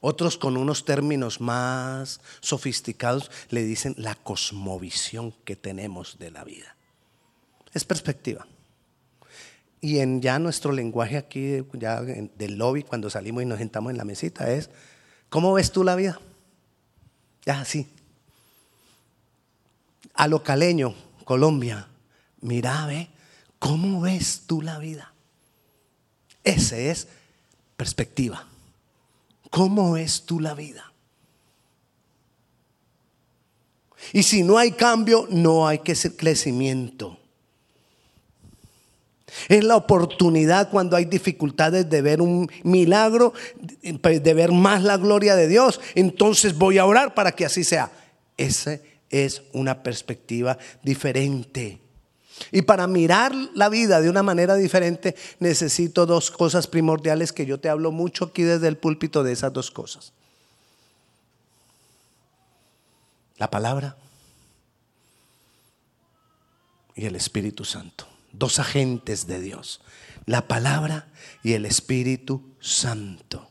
Otros 0.00 0.38
con 0.38 0.56
unos 0.56 0.84
términos 0.84 1.40
más 1.40 2.20
sofisticados 2.40 3.30
le 3.50 3.64
dicen 3.64 3.94
la 3.98 4.14
cosmovisión 4.14 5.32
que 5.44 5.56
tenemos 5.56 6.18
de 6.18 6.30
la 6.30 6.44
vida. 6.44 6.76
Es 7.74 7.84
perspectiva. 7.84 8.46
Y 9.80 9.98
en 9.98 10.20
ya 10.20 10.38
nuestro 10.38 10.72
lenguaje 10.72 11.16
aquí, 11.16 11.64
ya 11.72 12.02
del 12.02 12.56
lobby, 12.56 12.82
cuando 12.82 13.10
salimos 13.10 13.42
y 13.42 13.46
nos 13.46 13.58
sentamos 13.58 13.90
en 13.90 13.98
la 13.98 14.04
mesita, 14.04 14.50
es, 14.52 14.70
¿cómo 15.28 15.52
ves 15.54 15.72
tú 15.72 15.84
la 15.84 15.96
vida? 15.96 16.20
Ya, 17.44 17.60
así, 17.60 17.86
a 20.14 20.28
lo 20.28 20.42
caleño, 20.42 20.94
Colombia, 21.24 21.88
mira, 22.40 22.86
ve, 22.86 23.08
¿cómo 23.58 24.00
ves 24.00 24.42
tú 24.46 24.60
la 24.62 24.78
vida? 24.78 25.12
Ese 26.44 26.90
es 26.90 27.08
perspectiva. 27.76 28.46
¿Cómo 29.50 29.92
ves 29.92 30.24
tú 30.26 30.40
la 30.40 30.54
vida? 30.54 30.92
Y 34.12 34.22
si 34.22 34.42
no 34.42 34.58
hay 34.58 34.72
cambio, 34.72 35.26
no 35.30 35.66
hay 35.66 35.78
crecimiento. 35.78 37.19
Es 39.48 39.64
la 39.64 39.76
oportunidad 39.76 40.70
cuando 40.70 40.96
hay 40.96 41.04
dificultades 41.04 41.88
de 41.88 42.02
ver 42.02 42.20
un 42.20 42.50
milagro, 42.62 43.32
de 43.82 44.34
ver 44.34 44.52
más 44.52 44.82
la 44.82 44.96
gloria 44.96 45.36
de 45.36 45.48
Dios. 45.48 45.80
Entonces 45.94 46.56
voy 46.56 46.78
a 46.78 46.86
orar 46.86 47.14
para 47.14 47.32
que 47.32 47.44
así 47.44 47.64
sea. 47.64 47.90
Ese 48.36 48.82
es 49.10 49.42
una 49.52 49.82
perspectiva 49.82 50.58
diferente. 50.82 51.80
Y 52.52 52.62
para 52.62 52.86
mirar 52.86 53.34
la 53.54 53.68
vida 53.68 54.00
de 54.00 54.08
una 54.08 54.22
manera 54.22 54.54
diferente 54.54 55.14
necesito 55.40 56.06
dos 56.06 56.30
cosas 56.30 56.66
primordiales 56.66 57.32
que 57.32 57.46
yo 57.46 57.60
te 57.60 57.68
hablo 57.68 57.92
mucho 57.92 58.26
aquí 58.26 58.42
desde 58.42 58.68
el 58.68 58.78
púlpito 58.78 59.22
de 59.22 59.32
esas 59.32 59.52
dos 59.52 59.70
cosas. 59.70 60.12
La 63.36 63.50
palabra 63.50 63.96
y 66.94 67.06
el 67.06 67.16
Espíritu 67.16 67.64
Santo. 67.64 68.09
Dos 68.32 68.58
agentes 68.58 69.26
de 69.26 69.40
Dios. 69.40 69.80
La 70.26 70.46
palabra 70.46 71.08
y 71.42 71.54
el 71.54 71.66
Espíritu 71.66 72.54
Santo. 72.60 73.50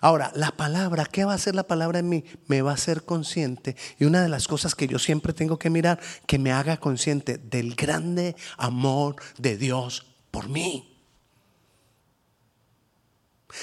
Ahora, 0.00 0.30
la 0.34 0.52
palabra, 0.52 1.04
¿qué 1.06 1.24
va 1.24 1.32
a 1.32 1.36
hacer 1.36 1.54
la 1.54 1.66
palabra 1.66 1.98
en 1.98 2.08
mí? 2.08 2.24
Me 2.46 2.62
va 2.62 2.72
a 2.72 2.74
hacer 2.74 3.04
consciente. 3.04 3.76
Y 3.98 4.04
una 4.04 4.22
de 4.22 4.28
las 4.28 4.46
cosas 4.46 4.74
que 4.74 4.86
yo 4.86 4.98
siempre 4.98 5.32
tengo 5.32 5.58
que 5.58 5.70
mirar, 5.70 5.98
que 6.26 6.38
me 6.38 6.52
haga 6.52 6.76
consciente 6.76 7.38
del 7.38 7.74
grande 7.74 8.36
amor 8.56 9.16
de 9.38 9.56
Dios 9.56 10.06
por 10.30 10.48
mí. 10.48 10.96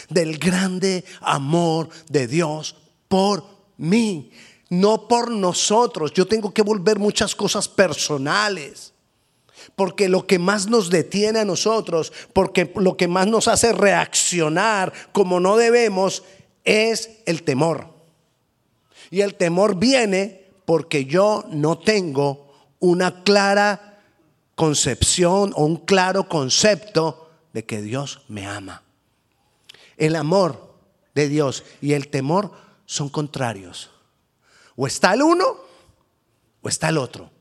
Del 0.10 0.38
grande 0.38 1.06
amor 1.22 1.90
de 2.10 2.28
Dios 2.28 2.75
por 3.08 3.46
mí. 3.78 4.32
No 4.70 5.08
por 5.08 5.32
nosotros. 5.32 6.12
Yo 6.14 6.28
tengo 6.28 6.54
que 6.54 6.64
volver 6.64 7.00
muchas 7.00 7.36
cosas 7.36 7.70
personales. 7.70 8.95
Porque 9.75 10.08
lo 10.08 10.25
que 10.25 10.39
más 10.39 10.67
nos 10.67 10.89
detiene 10.89 11.39
a 11.39 11.46
nosotros, 11.46 12.13
porque 12.34 12.72
lo 12.75 12.96
que 12.96 13.08
más 13.08 13.27
nos 13.27 13.48
hace 13.48 13.74
reaccionar 13.74 14.94
como 15.12 15.39
no 15.39 15.58
debemos, 15.58 16.24
es 16.63 17.10
el 17.25 17.44
temor. 17.44 17.89
Y 19.12 19.22
el 19.22 19.36
temor 19.36 19.75
viene 19.75 20.46
porque 20.65 21.05
yo 21.05 21.46
no 21.50 21.77
tengo 21.77 22.53
una 22.79 23.24
clara 23.24 24.00
concepción 24.55 25.53
o 25.55 25.65
un 25.65 25.77
claro 25.77 26.27
concepto 26.27 27.29
de 27.53 27.65
que 27.65 27.82
Dios 27.82 28.22
me 28.27 28.48
ama. 28.48 28.84
El 29.98 30.15
amor 30.15 30.75
de 31.13 31.29
Dios 31.29 31.63
y 31.82 31.94
el 31.94 32.10
temor 32.10 32.51
son 32.86 33.10
contrarios. 33.10 33.91
O 34.75 34.88
está 34.88 35.13
el 35.13 35.22
uno 35.22 35.58
o 36.62 36.70
está 36.70 36.89
el 36.89 36.98
otro. 36.98 37.32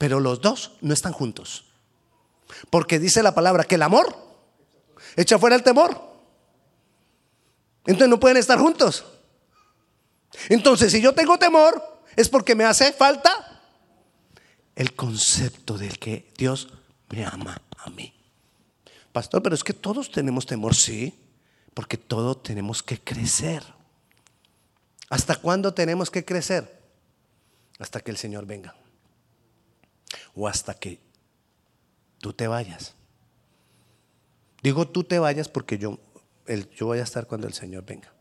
Pero 0.00 0.18
los 0.18 0.40
dos 0.40 0.78
no 0.80 0.94
están 0.94 1.12
juntos. 1.12 1.66
Porque 2.70 2.98
dice 2.98 3.22
la 3.22 3.34
palabra 3.34 3.64
que 3.64 3.74
el 3.74 3.82
amor 3.82 4.16
echa 5.14 5.38
fuera 5.38 5.54
el 5.54 5.62
temor. 5.62 5.90
Entonces 7.84 8.08
no 8.08 8.18
pueden 8.18 8.38
estar 8.38 8.58
juntos. 8.58 9.04
Entonces, 10.48 10.90
si 10.90 11.02
yo 11.02 11.12
tengo 11.12 11.38
temor, 11.38 12.02
es 12.16 12.30
porque 12.30 12.54
me 12.54 12.64
hace 12.64 12.94
falta 12.94 13.60
el 14.74 14.94
concepto 14.94 15.76
del 15.76 15.98
que 15.98 16.32
Dios 16.38 16.68
me 17.10 17.26
ama 17.26 17.60
a 17.76 17.90
mí. 17.90 18.14
Pastor, 19.12 19.42
pero 19.42 19.54
es 19.54 19.62
que 19.62 19.74
todos 19.74 20.10
tenemos 20.10 20.46
temor, 20.46 20.74
sí, 20.74 21.12
porque 21.74 21.98
todos 21.98 22.42
tenemos 22.42 22.82
que 22.82 22.98
crecer. 22.98 23.62
¿Hasta 25.10 25.36
cuándo 25.36 25.74
tenemos 25.74 26.10
que 26.10 26.24
crecer? 26.24 26.80
Hasta 27.78 28.00
que 28.00 28.10
el 28.10 28.16
Señor 28.16 28.46
venga 28.46 28.79
o 30.34 30.48
hasta 30.48 30.74
que 30.74 31.00
tú 32.18 32.32
te 32.32 32.46
vayas. 32.46 32.94
Digo 34.62 34.86
tú 34.86 35.04
te 35.04 35.18
vayas 35.18 35.48
porque 35.48 35.78
yo, 35.78 35.98
yo 36.76 36.86
voy 36.86 36.98
a 36.98 37.02
estar 37.02 37.26
cuando 37.26 37.46
el 37.46 37.54
Señor 37.54 37.84
venga. 37.84 38.12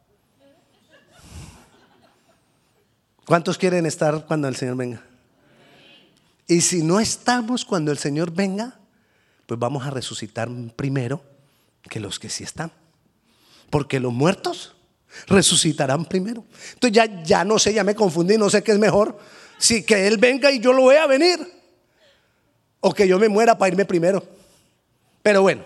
¿Cuántos 3.26 3.58
quieren 3.58 3.86
estar 3.86 4.26
cuando 4.26 4.48
el 4.48 4.56
Señor 4.56 4.76
venga? 4.78 5.04
Y 6.48 6.62
si 6.62 6.82
no 6.82 7.00
estamos 7.00 7.64
cuando 7.64 7.92
el 7.92 8.00
Señor 8.00 8.32
venga, 8.32 8.80
pues 9.46 9.60
vamos 9.60 9.86
a 9.86 9.92
resucitar 9.92 10.50
primero 10.76 11.22
que 11.84 12.00
los 12.00 12.18
que 12.18 12.30
sí 12.30 12.44
están. 12.44 12.72
Porque 13.70 14.00
los 14.00 14.12
muertos 14.12 14.76
resucitarán 15.28 16.06
primero. 16.06 16.44
Entonces 16.74 16.92
ya, 16.92 17.24
ya 17.24 17.44
no 17.44 17.60
sé, 17.60 17.74
ya 17.74 17.84
me 17.84 17.94
confundí, 17.94 18.38
no 18.38 18.50
sé 18.50 18.64
qué 18.64 18.72
es 18.72 18.80
mejor. 18.80 19.20
Si 19.60 19.84
que 19.84 20.08
Él 20.08 20.18
venga 20.18 20.52
y 20.52 20.60
yo 20.60 20.74
lo 20.74 20.84
voy 20.84 20.96
a 20.96 21.06
venir 21.06 21.59
o 22.82 22.94
que 22.94 23.08
yo 23.08 23.20
me 23.20 23.30
muera 23.30 23.58
para 23.58 23.72
irme 23.72 23.86
primero. 23.86 24.24
Pero 25.22 25.42
bueno, 25.42 25.64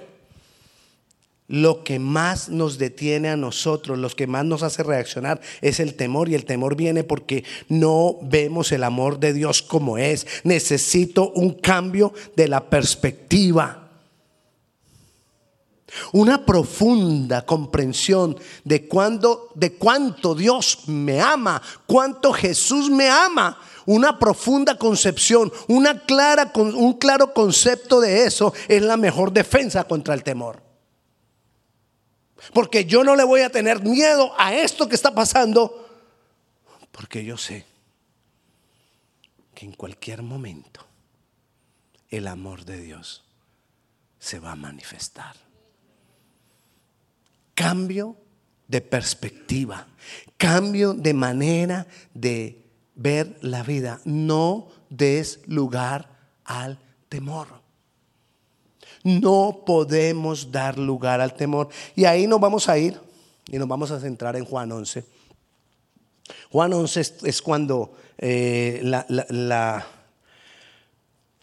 lo 1.47 1.83
que 1.83 1.99
más 1.99 2.49
nos 2.49 2.77
detiene 2.77 3.29
a 3.29 3.37
nosotros, 3.37 3.99
lo 3.99 4.09
que 4.09 4.27
más 4.27 4.45
nos 4.45 4.63
hace 4.63 4.81
reaccionar 4.81 5.41
es 5.61 5.79
el 5.79 5.95
temor 5.95 6.29
y 6.29 6.35
el 6.35 6.45
temor 6.45 6.75
viene 6.75 7.03
porque 7.03 7.43
no 7.69 8.17
vemos 8.21 8.71
el 8.71 8.83
amor 8.83 9.19
de 9.19 9.33
Dios 9.33 9.61
como 9.61 9.97
es. 9.97 10.25
Necesito 10.43 11.31
un 11.31 11.53
cambio 11.53 12.13
de 12.35 12.47
la 12.47 12.69
perspectiva. 12.69 13.91
Una 16.11 16.43
profunda 16.43 17.45
comprensión 17.45 18.35
de 18.63 18.87
cuándo, 18.87 19.51
de 19.53 19.73
cuánto 19.73 20.33
Dios 20.33 20.87
me 20.87 21.21
ama, 21.21 21.61
cuánto 21.85 22.33
Jesús 22.33 22.89
me 22.89 23.09
ama. 23.09 23.59
Una 23.85 24.17
profunda 24.17 24.77
concepción, 24.77 25.51
una 25.67 26.05
clara, 26.05 26.51
un 26.55 26.93
claro 26.93 27.33
concepto 27.33 27.99
de 27.99 28.25
eso 28.25 28.53
es 28.67 28.81
la 28.81 28.97
mejor 28.97 29.31
defensa 29.31 29.83
contra 29.83 30.13
el 30.13 30.23
temor. 30.23 30.61
Porque 32.53 32.85
yo 32.85 33.03
no 33.03 33.15
le 33.15 33.23
voy 33.23 33.41
a 33.41 33.49
tener 33.49 33.81
miedo 33.81 34.33
a 34.37 34.53
esto 34.53 34.89
que 34.89 34.95
está 34.95 35.13
pasando, 35.13 35.87
porque 36.91 37.23
yo 37.23 37.37
sé 37.37 37.65
que 39.53 39.65
en 39.65 39.73
cualquier 39.73 40.21
momento 40.23 40.85
el 42.09 42.27
amor 42.27 42.65
de 42.65 42.81
Dios 42.81 43.23
se 44.19 44.39
va 44.39 44.51
a 44.51 44.55
manifestar. 44.55 45.35
Cambio 47.55 48.17
de 48.67 48.81
perspectiva, 48.81 49.87
cambio 50.37 50.93
de 50.93 51.13
manera 51.13 51.87
de 52.13 52.62
ver 52.95 53.37
la 53.41 53.63
vida. 53.63 53.99
No 54.05 54.69
des 54.89 55.41
lugar 55.47 56.09
al 56.45 56.79
temor. 57.09 57.47
No 59.03 59.63
podemos 59.65 60.51
dar 60.51 60.77
lugar 60.77 61.19
al 61.21 61.33
temor. 61.33 61.69
Y 61.95 62.05
ahí 62.05 62.27
nos 62.27 62.39
vamos 62.39 62.69
a 62.69 62.77
ir 62.77 62.99
y 63.47 63.57
nos 63.57 63.67
vamos 63.67 63.91
a 63.91 63.99
centrar 63.99 64.35
en 64.35 64.45
Juan 64.45 64.71
11. 64.71 65.05
Juan 66.51 66.73
11 66.73 67.01
es, 67.23 67.41
cuando, 67.41 67.93
eh, 68.17 68.79
la, 68.83 69.85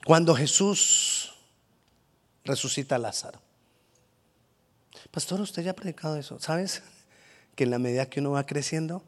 cuando 0.05 0.35
Jesús 0.35 1.35
resucita 2.45 2.97
a 2.97 2.99
Lázaro. 2.99 3.41
Pastor, 5.11 5.41
usted 5.41 5.63
ya 5.63 5.73
ha 5.73 5.75
predicado 5.75 6.17
eso. 6.17 6.39
¿Sabes? 6.39 6.83
Que 7.55 7.65
en 7.65 7.71
la 7.71 7.79
medida 7.79 8.09
que 8.09 8.21
uno 8.21 8.31
va 8.31 8.47
creciendo, 8.47 9.03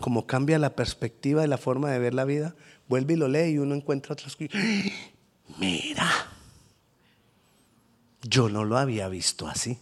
como 0.00 0.26
cambia 0.26 0.58
la 0.58 0.74
perspectiva 0.74 1.44
y 1.44 1.48
la 1.48 1.58
forma 1.58 1.90
de 1.90 1.98
ver 1.98 2.14
la 2.14 2.24
vida, 2.24 2.54
vuelve 2.88 3.14
y 3.14 3.16
lo 3.16 3.28
lee 3.28 3.52
y 3.52 3.58
uno 3.58 3.74
encuentra 3.74 4.12
otras 4.12 4.36
cosas. 4.36 4.50
Mira, 5.58 6.10
yo 8.22 8.48
no 8.48 8.64
lo 8.64 8.78
había 8.78 9.08
visto 9.08 9.48
así. 9.48 9.78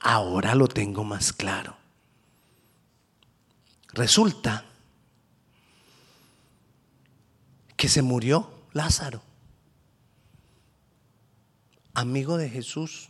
Ahora 0.00 0.54
lo 0.54 0.68
tengo 0.68 1.04
más 1.04 1.32
claro. 1.32 1.76
Resulta 3.92 4.64
que 7.76 7.88
se 7.88 8.02
murió 8.02 8.50
Lázaro 8.72 9.22
amigo 11.98 12.36
de 12.36 12.48
Jesús. 12.48 13.07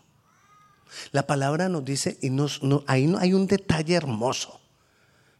La 1.13 1.27
palabra 1.27 1.69
nos 1.69 1.85
dice, 1.85 2.19
y 2.23 2.31
nos, 2.31 2.61
ahí 2.87 3.13
hay 3.19 3.35
un 3.35 3.47
detalle 3.47 3.95
hermoso, 3.95 4.61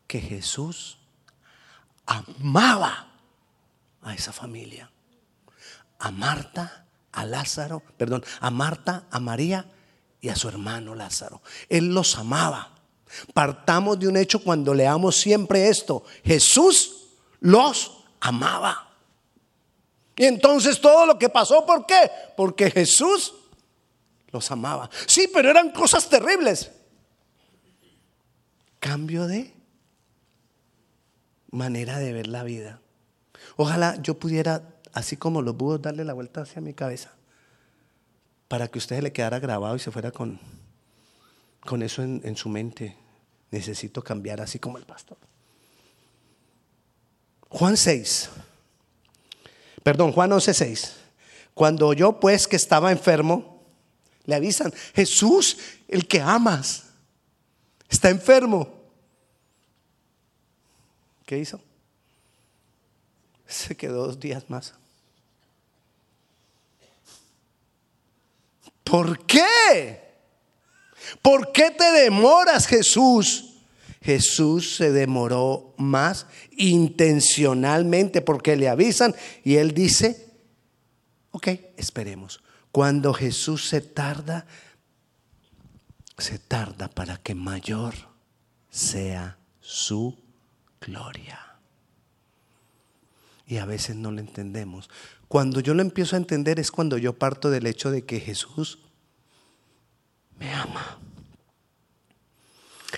que 0.07 0.21
Jesús 0.21 0.99
amaba 2.07 3.13
a 4.03 4.15
esa 4.15 4.33
familia, 4.33 4.91
a 5.99 6.11
Marta, 6.11 6.87
a 7.13 7.25
Lázaro, 7.25 7.83
perdón, 7.97 8.25
a 8.41 8.51
Marta, 8.51 9.05
a 9.11 9.21
María 9.21 9.67
y 10.21 10.31
a 10.31 10.37
su 10.37 10.49
hermano 10.49 10.95
Lázaro. 10.95 11.43
Él 11.69 11.93
los 11.93 12.17
amaba. 12.17 12.75
Partamos 13.35 13.99
de 13.99 14.09
un 14.09 14.17
hecho 14.17 14.43
cuando 14.43 14.75
leamos 14.75 15.17
siempre 15.17 15.69
esto, 15.69 16.05
Jesús 16.25 17.09
los 17.41 18.05
amaba. 18.21 18.89
Y 20.17 20.25
entonces 20.25 20.81
todo 20.81 21.07
lo 21.07 21.19
que 21.19 21.29
pasó, 21.29 21.65
¿por 21.65 21.87
qué? 21.87 22.11
Porque 22.37 22.71
Jesús 22.71 23.35
los 24.31 24.51
amaba. 24.51 24.91
Sí, 25.07 25.29
pero 25.33 25.51
eran 25.51 25.71
cosas 25.71 26.09
terribles. 26.09 26.71
Cambio 28.81 29.27
de 29.27 29.55
manera 31.51 31.99
de 31.99 32.13
ver 32.13 32.27
la 32.27 32.43
vida. 32.45 32.81
Ojalá 33.57 33.97
yo 34.03 34.19
pudiera, 34.19 34.63
así 34.93 35.17
como 35.17 35.43
los 35.43 35.57
búhos, 35.57 35.83
darle 35.83 36.05
la 36.05 36.13
vuelta 36.13 36.43
hacia 36.43 36.61
mi 36.61 36.75
cabeza 36.75 37.13
para 38.47 38.69
que 38.69 38.79
usted 38.79 39.03
le 39.03 39.13
quedara 39.13 39.39
grabado 39.39 39.77
y 39.77 39.79
se 39.79 39.91
fuera 39.91 40.11
con, 40.11 40.39
con 41.61 41.83
eso 41.83 42.03
en, 42.03 42.21
en 42.25 42.37
su 42.37 42.49
mente. 42.49 42.97
Necesito 43.51 44.03
cambiar 44.03 44.41
así 44.41 44.59
como 44.59 44.79
el 44.79 44.85
pastor. 44.85 45.17
Juan 47.51 47.79
6, 47.79 48.29
perdón, 49.83 50.13
Juan 50.13 50.31
11, 50.31 50.53
6. 50.53 50.97
Cuando 51.55 51.95
yo 51.95 52.21
pues 52.21 52.47
que 52.47 52.57
estaba 52.57 52.93
enfermo, 52.93 53.58
le 54.29 54.35
avisan, 54.35 54.75
Jesús, 54.95 55.57
el 55.89 56.07
que 56.07 56.21
amas, 56.21 56.85
está 57.89 58.11
enfermo. 58.11 58.69
¿Qué 61.25 61.39
hizo? 61.39 61.63
Se 63.47 63.75
quedó 63.75 64.07
dos 64.07 64.21
días 64.21 64.51
más. 64.51 64.75
¿Por 68.85 69.25
qué? 69.25 70.03
¿Por 71.23 71.51
qué 71.51 71.71
te 71.71 71.91
demoras, 71.91 72.67
Jesús? 72.67 73.63
Jesús 74.03 74.77
se 74.77 74.93
demoró 74.93 75.73
más 75.79 76.27
intencionalmente 76.59 78.21
porque 78.21 78.57
le 78.57 78.69
avisan 78.69 79.15
y 79.43 79.57
él 79.57 79.73
dice, 79.73 80.27
ok, 81.31 81.49
esperemos. 81.79 82.43
Cuando 82.73 83.15
Jesús 83.15 83.69
se 83.69 83.81
tarda, 83.81 84.47
se 86.17 86.39
tarda 86.39 86.89
para 86.89 87.17
que 87.17 87.35
mayor 87.35 87.95
sea 88.71 89.39
su 89.61 90.19
gloria. 90.81 91.57
Y 93.47 93.57
a 93.57 93.65
veces 93.65 93.97
no 93.97 94.13
lo 94.13 94.21
entendemos. 94.21 94.91
Cuando 95.27 95.61
yo 95.61 95.75
lo 95.75 95.83
empiezo 95.83 96.17
a 96.17 96.19
entender 96.19 96.59
es 96.61 96.71
cuando 96.71 96.99
yo 96.99 97.19
parto 97.19 97.51
del 97.51 97.67
hecho 97.67 97.91
de 97.91 98.05
que 98.05 98.21
Jesús 98.21 98.79
me 100.39 100.53
ama. 100.53 100.99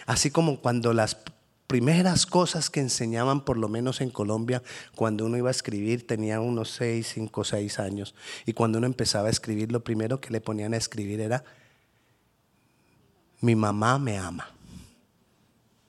Así 0.07 0.31
como 0.31 0.61
cuando 0.61 0.93
las 0.93 1.17
primeras 1.71 2.27
cosas 2.27 2.69
que 2.69 2.81
enseñaban, 2.81 3.45
por 3.45 3.57
lo 3.57 3.69
menos 3.69 4.01
en 4.01 4.11
Colombia, 4.11 4.61
cuando 4.97 5.25
uno 5.25 5.37
iba 5.37 5.51
a 5.51 5.53
escribir, 5.53 6.05
tenía 6.05 6.41
unos 6.41 6.73
6, 6.73 7.09
5, 7.15 7.45
6 7.45 7.79
años, 7.79 8.17
y 8.45 8.55
cuando 8.55 8.79
uno 8.79 8.89
empezaba 8.89 9.29
a 9.29 9.31
escribir, 9.31 9.71
lo 9.71 9.79
primero 9.79 10.21
que 10.21 10.33
le 10.33 10.41
ponían 10.41 10.75
a 10.75 10.79
escribir 10.79 11.21
era, 11.21 11.45
mi 13.41 13.55
mamá 13.55 14.01
me 14.01 14.19
ama. 14.19 14.51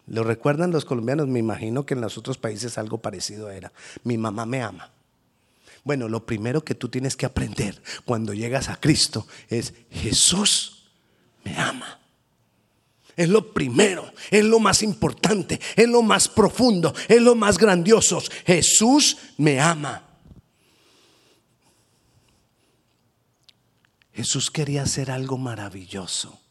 ¿Lo 0.05 0.23
recuerdan 0.23 0.69
los 0.69 0.85
colombianos? 0.85 1.27
Me 1.27 1.39
imagino 1.39 1.83
que 1.83 1.95
en 1.95 2.01
los 2.01 2.15
otros 2.15 2.37
países 2.37 2.77
algo 2.77 2.99
parecido 2.99 3.49
era, 3.49 3.71
mi 4.03 4.19
mamá 4.19 4.45
me 4.45 4.61
ama. 4.61 4.91
Bueno, 5.83 6.09
lo 6.09 6.27
primero 6.27 6.63
que 6.63 6.75
tú 6.75 6.89
tienes 6.89 7.15
que 7.15 7.25
aprender 7.25 7.81
cuando 8.05 8.35
llegas 8.35 8.69
a 8.69 8.79
Cristo 8.79 9.25
es, 9.49 9.73
Jesús 9.89 10.91
me 11.43 11.57
ama. 11.57 12.00
Es 13.21 13.29
lo 13.29 13.53
primero, 13.53 14.11
es 14.31 14.43
lo 14.43 14.59
más 14.59 14.81
importante, 14.81 15.61
es 15.75 15.87
lo 15.87 16.01
más 16.01 16.27
profundo, 16.27 16.91
es 17.07 17.21
lo 17.21 17.35
más 17.35 17.59
grandioso. 17.59 18.19
Jesús 18.47 19.15
me 19.37 19.59
ama. 19.59 20.07
Jesús 24.11 24.49
quería 24.49 24.81
hacer 24.81 25.11
algo 25.11 25.37
maravilloso 25.37 26.41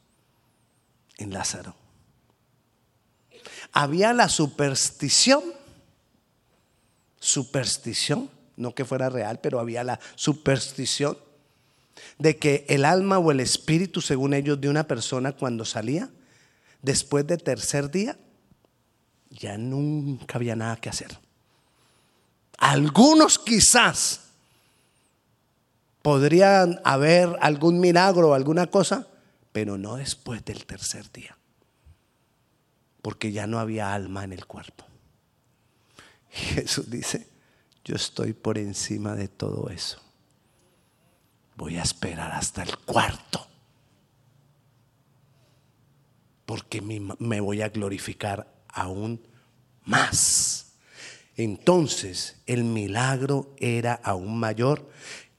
en 1.18 1.32
Lázaro. 1.32 1.74
Había 3.72 4.12
la 4.12 4.28
superstición, 4.28 5.42
superstición, 7.18 8.30
no 8.56 8.76
que 8.76 8.84
fuera 8.84 9.10
real, 9.10 9.40
pero 9.40 9.58
había 9.58 9.82
la 9.82 9.98
superstición 10.14 11.18
de 12.20 12.36
que 12.36 12.64
el 12.68 12.84
alma 12.84 13.18
o 13.18 13.32
el 13.32 13.40
espíritu, 13.40 14.00
según 14.00 14.34
ellos, 14.34 14.60
de 14.60 14.68
una 14.68 14.84
persona 14.84 15.32
cuando 15.32 15.64
salía, 15.64 16.10
después 16.82 17.26
del 17.26 17.42
tercer 17.42 17.90
día, 17.90 18.18
ya 19.30 19.56
nunca 19.58 20.36
había 20.36 20.56
nada 20.56 20.76
que 20.76 20.88
hacer. 20.88 21.18
Algunos 22.58 23.38
quizás 23.38 24.20
podrían 26.02 26.80
haber 26.84 27.36
algún 27.40 27.80
milagro 27.80 28.30
o 28.30 28.34
alguna 28.34 28.66
cosa, 28.66 29.06
pero 29.52 29.78
no 29.78 29.96
después 29.96 30.44
del 30.44 30.66
tercer 30.66 31.10
día, 31.12 31.36
porque 33.02 33.32
ya 33.32 33.46
no 33.46 33.58
había 33.58 33.94
alma 33.94 34.24
en 34.24 34.32
el 34.32 34.46
cuerpo. 34.46 34.84
Jesús 36.30 36.90
dice, 36.90 37.28
yo 37.84 37.96
estoy 37.96 38.32
por 38.32 38.58
encima 38.58 39.14
de 39.14 39.28
todo 39.28 39.68
eso. 39.70 40.00
Voy 41.56 41.76
a 41.76 41.82
esperar 41.82 42.32
hasta 42.32 42.62
el 42.62 42.76
cuarto 42.78 43.49
porque 46.50 46.82
me 46.82 47.40
voy 47.40 47.62
a 47.62 47.68
glorificar 47.68 48.52
aún 48.66 49.24
más. 49.84 50.72
Entonces 51.36 52.42
el 52.44 52.64
milagro 52.64 53.54
era 53.60 53.94
aún 53.94 54.40
mayor 54.40 54.90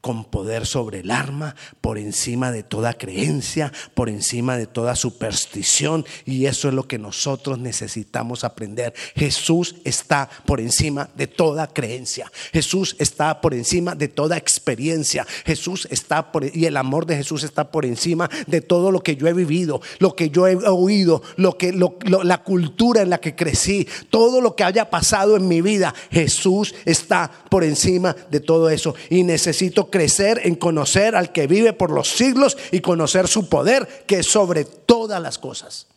con 0.02 0.26
poder 0.26 0.66
sobre 0.66 1.00
el 1.00 1.12
arma, 1.12 1.56
por 1.80 1.98
encima 1.98 2.52
de 2.52 2.64
toda 2.64 2.94
creencia, 2.94 3.72
por 3.94 4.10
encima 4.10 4.58
de 4.58 4.68
toda 4.68 4.96
superstición. 4.96 6.06
Y 6.26 6.48
eso 6.48 6.68
es 6.68 6.74
lo 6.74 6.88
que 6.88 6.98
nosotros 6.98 7.60
necesitamos 7.60 8.44
aprender. 8.44 8.94
Jesús 9.16 9.76
está 9.86 10.30
por 10.46 10.60
encima 10.60 11.10
de 11.16 11.28
toda 11.28 11.68
creencia. 11.68 12.32
Jesús 12.52 12.96
está 13.00 13.42
por 13.42 13.54
encima 13.54 13.96
de 13.96 14.08
toda 14.08 14.38
experiencia. 14.38 15.26
Jesús 15.46 15.88
está 15.92 16.32
por 16.32 16.42
y 16.44 16.66
el 16.66 16.78
amor 16.78 17.06
de 17.06 17.18
Jesús 17.18 17.44
está 17.44 17.70
por 17.70 17.86
encima 17.86 18.30
de 18.48 18.62
todo 18.62 18.92
lo 18.92 19.02
que 19.02 19.16
yo 19.16 19.28
he 19.28 19.34
vivido, 19.34 19.82
lo 20.00 20.16
que 20.16 20.32
yo 20.32 20.48
he 20.48 20.56
oído, 20.68 21.22
lo 21.38 21.58
que 21.58 21.72
la 21.72 22.44
cultura 22.44 23.02
en 23.04 23.12
la 23.12 23.20
que 23.20 23.36
crecí, 23.36 23.88
todo 24.10 24.42
lo 24.42 24.56
que 24.56 24.64
haya 24.64 24.90
pasado 24.90 25.38
en 25.38 25.48
mi 25.48 25.62
vida. 25.62 25.94
Jesús 26.10 26.74
está 26.86 27.32
por 27.50 27.64
encima 27.64 28.16
de 28.32 28.40
todo 28.40 28.70
eso 28.70 28.96
y 29.10 29.24
necesito 29.24 29.91
crecer 29.92 30.42
en 30.44 30.56
conocer 30.56 31.16
al 31.16 31.32
que 31.32 31.46
vive 31.46 31.74
por 31.74 31.92
los 31.92 32.10
siglos 32.10 32.58
y 32.72 32.82
conocer 32.82 33.28
su 33.28 33.48
poder, 33.50 34.06
que 34.08 34.20
es 34.20 34.26
sobre 34.26 34.66
todas 34.66 35.22
las 35.22 35.38
cosas. 35.38 35.88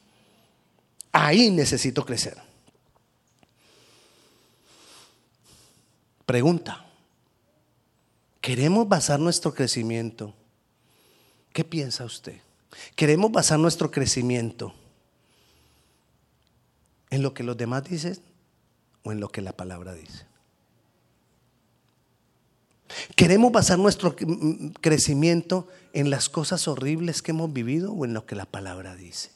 Ahí 1.13 1.51
necesito 1.51 2.05
crecer. 2.05 2.37
Pregunta. 6.27 6.85
¿Queremos 8.41 8.87
basar 8.89 9.21
nuestro 9.21 9.55
crecimiento? 9.55 10.35
¿Qué 11.53 11.65
piensa 11.65 12.05
usted? 12.05 12.41
¿Queremos 12.97 13.33
basar 13.33 13.59
nuestro 13.59 13.91
crecimiento 13.91 14.75
en 17.11 17.23
lo 17.23 17.33
que 17.33 17.43
los 17.43 17.57
demás 17.57 17.85
dicen 17.85 18.19
o 19.03 19.13
en 19.13 19.21
lo 19.21 19.29
que 19.29 19.41
la 19.41 19.53
palabra 19.53 19.95
dice? 19.95 20.27
¿Queremos 23.17 23.51
basar 23.51 23.79
nuestro 23.79 24.15
crecimiento 24.81 25.69
en 25.93 26.11
las 26.11 26.29
cosas 26.29 26.69
horribles 26.69 27.23
que 27.23 27.31
hemos 27.33 27.53
vivido 27.53 27.93
o 27.93 28.05
en 28.05 28.15
lo 28.15 28.27
que 28.27 28.35
la 28.35 28.47
palabra 28.47 28.95
dice? 28.95 29.31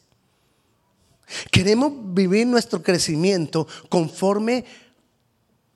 ¿Queremos 1.51 1.93
vivir 2.15 2.47
nuestro 2.47 2.83
crecimiento 2.83 3.67
conforme 3.89 4.65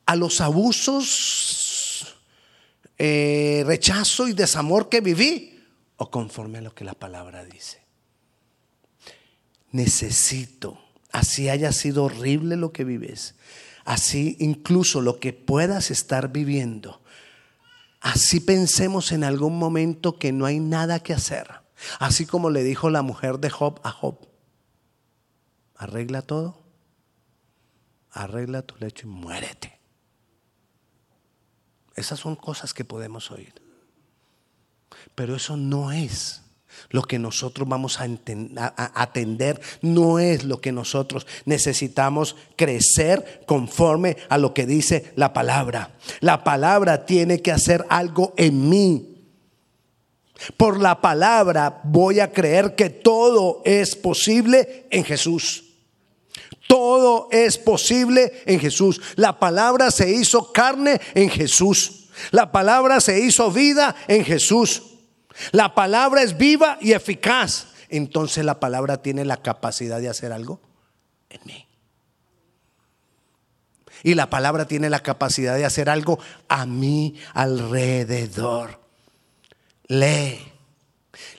a 0.06 0.16
los 0.16 0.40
abusos, 0.40 2.16
eh, 2.98 3.62
rechazo 3.66 4.28
y 4.28 4.32
desamor 4.32 4.88
que 4.88 5.00
viví 5.00 5.60
o 5.96 6.10
conforme 6.10 6.58
a 6.58 6.62
lo 6.62 6.74
que 6.74 6.84
la 6.84 6.94
palabra 6.94 7.44
dice? 7.44 7.82
Necesito, 9.72 10.78
así 11.10 11.48
haya 11.48 11.72
sido 11.72 12.04
horrible 12.04 12.56
lo 12.56 12.72
que 12.72 12.84
vives, 12.84 13.34
así 13.84 14.36
incluso 14.38 15.00
lo 15.00 15.18
que 15.18 15.32
puedas 15.32 15.90
estar 15.90 16.32
viviendo, 16.32 17.01
Así 18.02 18.40
pensemos 18.40 19.12
en 19.12 19.22
algún 19.22 19.58
momento 19.58 20.18
que 20.18 20.32
no 20.32 20.44
hay 20.44 20.58
nada 20.58 21.00
que 21.00 21.14
hacer. 21.14 21.48
Así 22.00 22.26
como 22.26 22.50
le 22.50 22.64
dijo 22.64 22.90
la 22.90 23.02
mujer 23.02 23.38
de 23.38 23.48
Job 23.48 23.80
a 23.84 23.92
Job. 23.92 24.18
Arregla 25.76 26.22
todo. 26.22 26.60
Arregla 28.10 28.62
tu 28.62 28.76
lecho 28.78 29.06
y 29.06 29.10
muérete. 29.10 29.78
Esas 31.94 32.18
son 32.18 32.34
cosas 32.34 32.74
que 32.74 32.84
podemos 32.84 33.30
oír. 33.30 33.54
Pero 35.14 35.36
eso 35.36 35.56
no 35.56 35.92
es 35.92 36.41
lo 36.90 37.02
que 37.02 37.18
nosotros 37.18 37.68
vamos 37.68 37.98
a, 38.00 38.08
atender 38.94 39.60
no 39.80 40.18
es 40.18 40.44
lo 40.44 40.60
que 40.60 40.72
nosotros 40.72 41.26
necesitamos 41.44 42.36
crecer 42.56 43.42
conforme 43.46 44.16
a 44.28 44.38
lo 44.38 44.54
que 44.54 44.66
dice 44.66 45.12
la 45.16 45.32
palabra. 45.32 45.94
La 46.20 46.44
palabra 46.44 47.06
tiene 47.06 47.40
que 47.40 47.52
hacer 47.52 47.84
algo 47.88 48.34
en 48.36 48.68
mí. 48.68 49.08
Por 50.56 50.80
la 50.80 51.00
palabra 51.00 51.80
voy 51.84 52.20
a 52.20 52.32
creer 52.32 52.74
que 52.74 52.90
todo 52.90 53.62
es 53.64 53.96
posible 53.96 54.86
en 54.90 55.04
Jesús. 55.04 55.64
Todo 56.66 57.28
es 57.30 57.58
posible 57.58 58.32
en 58.46 58.58
Jesús. 58.58 59.00
La 59.16 59.38
palabra 59.38 59.90
se 59.90 60.10
hizo 60.10 60.52
carne 60.52 61.00
en 61.14 61.28
Jesús. 61.28 62.08
La 62.30 62.50
palabra 62.50 63.00
se 63.00 63.20
hizo 63.20 63.50
vida 63.50 63.94
en 64.08 64.24
Jesús. 64.24 64.91
La 65.52 65.74
palabra 65.74 66.22
es 66.22 66.36
viva 66.36 66.78
y 66.80 66.92
eficaz. 66.92 67.68
Entonces 67.88 68.44
la 68.44 68.58
palabra 68.58 69.02
tiene 69.02 69.24
la 69.24 69.36
capacidad 69.36 70.00
de 70.00 70.08
hacer 70.08 70.32
algo 70.32 70.60
en 71.28 71.40
mí. 71.44 71.66
Y 74.02 74.14
la 74.14 74.30
palabra 74.30 74.66
tiene 74.66 74.90
la 74.90 75.00
capacidad 75.00 75.56
de 75.56 75.64
hacer 75.64 75.88
algo 75.88 76.18
a 76.48 76.66
mí 76.66 77.16
alrededor. 77.34 78.80
Lee, 79.86 80.40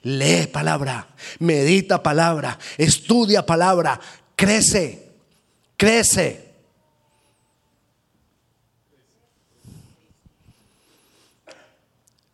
lee 0.03 0.47
palabra, 0.47 1.07
medita 1.39 2.03
palabra, 2.03 2.57
estudia 2.77 3.45
palabra, 3.45 3.99
crece, 4.35 5.11
crece. 5.75 6.42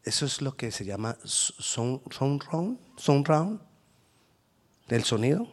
Eso 0.09 0.25
es 0.25 0.41
lo 0.41 0.57
que 0.57 0.71
se 0.71 0.85
llama 0.85 1.19
sound, 1.23 2.01
round, 2.19 3.27
round 3.27 3.59
del 4.87 5.03
sonido. 5.03 5.47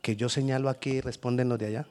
Que 0.00 0.14
yo 0.14 0.28
señalo 0.28 0.68
aquí 0.68 0.90
y 0.90 1.00
responden 1.00 1.48
los 1.48 1.58
de 1.58 1.66
allá. 1.66 1.88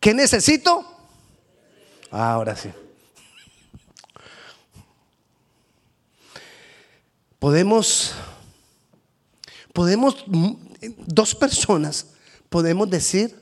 ¿Qué 0.00 0.14
necesito? 0.14 0.90
ahora 2.10 2.56
sí. 2.56 2.70
Podemos, 7.38 8.14
podemos, 9.74 10.24
dos 11.06 11.34
personas 11.34 12.06
podemos 12.48 12.88
decir 12.88 13.38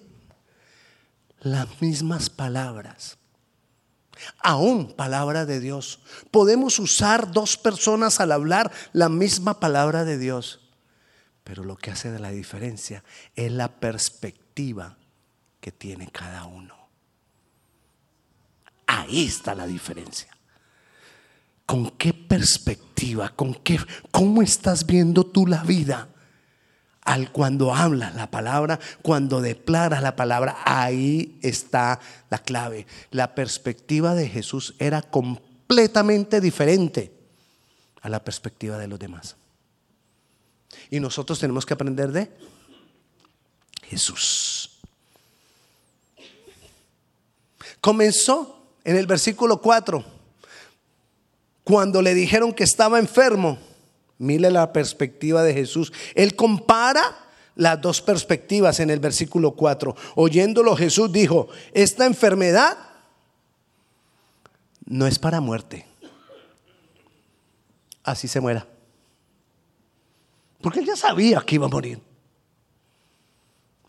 las 1.38 1.80
mismas 1.80 2.28
palabras 2.28 3.16
aún 4.38 4.92
palabra 4.94 5.46
de 5.46 5.60
Dios. 5.60 6.00
Podemos 6.30 6.78
usar 6.78 7.32
dos 7.32 7.56
personas 7.56 8.20
al 8.20 8.32
hablar 8.32 8.72
la 8.92 9.08
misma 9.08 9.60
palabra 9.60 10.04
de 10.04 10.18
Dios. 10.18 10.60
Pero 11.44 11.64
lo 11.64 11.76
que 11.76 11.90
hace 11.90 12.10
de 12.10 12.18
la 12.18 12.30
diferencia 12.30 13.04
es 13.36 13.52
la 13.52 13.68
perspectiva 13.68 14.96
que 15.60 15.72
tiene 15.72 16.08
cada 16.10 16.44
uno. 16.44 16.74
Ahí 18.86 19.26
está 19.26 19.54
la 19.54 19.66
diferencia. 19.66 20.36
¿Con 21.66 21.90
qué 21.92 22.12
perspectiva? 22.12 23.30
¿Con 23.30 23.54
qué 23.54 23.78
cómo 24.10 24.42
estás 24.42 24.86
viendo 24.86 25.24
tú 25.24 25.46
la 25.46 25.62
vida? 25.62 26.08
Al 27.04 27.30
cuando 27.30 27.74
hablas 27.74 28.14
la 28.14 28.30
palabra, 28.30 28.80
cuando 29.02 29.40
declaras 29.40 30.02
la 30.02 30.16
palabra, 30.16 30.56
ahí 30.64 31.38
está 31.42 32.00
la 32.30 32.38
clave. 32.38 32.86
La 33.10 33.34
perspectiva 33.34 34.14
de 34.14 34.28
Jesús 34.28 34.74
era 34.78 35.02
completamente 35.02 36.40
diferente 36.40 37.12
a 38.00 38.08
la 38.08 38.24
perspectiva 38.24 38.78
de 38.78 38.88
los 38.88 38.98
demás. 38.98 39.36
Y 40.90 41.00
nosotros 41.00 41.38
tenemos 41.38 41.66
que 41.66 41.74
aprender 41.74 42.10
de 42.10 42.30
Jesús. 43.82 44.70
Comenzó 47.80 48.62
en 48.82 48.96
el 48.96 49.06
versículo 49.06 49.60
4, 49.60 50.04
cuando 51.64 52.02
le 52.02 52.14
dijeron 52.14 52.52
que 52.52 52.64
estaba 52.64 52.98
enfermo. 52.98 53.58
Mire 54.18 54.50
la 54.50 54.72
perspectiva 54.72 55.42
de 55.42 55.54
Jesús. 55.54 55.92
Él 56.14 56.36
compara 56.36 57.24
las 57.56 57.80
dos 57.80 58.00
perspectivas 58.00 58.80
en 58.80 58.90
el 58.90 59.00
versículo 59.00 59.52
4. 59.52 59.94
Oyéndolo 60.16 60.76
Jesús 60.76 61.12
dijo, 61.12 61.48
esta 61.72 62.06
enfermedad 62.06 62.76
no 64.86 65.06
es 65.06 65.18
para 65.18 65.40
muerte. 65.40 65.86
Así 68.02 68.28
se 68.28 68.40
muera. 68.40 68.66
Porque 70.60 70.80
él 70.80 70.86
ya 70.86 70.96
sabía 70.96 71.40
que 71.40 71.56
iba 71.56 71.66
a 71.66 71.70
morir. 71.70 72.00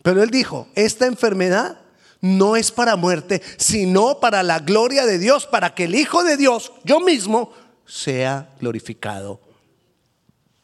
Pero 0.02 0.22
él 0.22 0.30
dijo, 0.30 0.68
esta 0.74 1.06
enfermedad 1.06 1.80
no 2.20 2.56
es 2.56 2.70
para 2.70 2.96
muerte, 2.96 3.42
sino 3.56 4.20
para 4.20 4.42
la 4.42 4.60
gloria 4.60 5.04
de 5.04 5.18
Dios, 5.18 5.46
para 5.46 5.74
que 5.74 5.84
el 5.84 5.94
Hijo 5.94 6.24
de 6.24 6.36
Dios, 6.36 6.72
yo 6.84 7.00
mismo, 7.00 7.52
sea 7.84 8.50
glorificado 8.60 9.45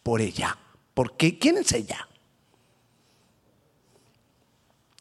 por 0.03 0.21
ella. 0.21 0.59
Porque 0.95 1.39
¿quién 1.39 1.59
es 1.59 1.73
ella? 1.73 2.09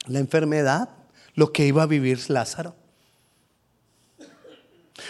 La 0.08 0.20
enfermedad, 0.20 0.90
lo 1.36 1.52
que 1.52 1.66
iba 1.66 1.84
a 1.84 1.88
vivir 1.88 2.30
Lázaro. 2.30 2.76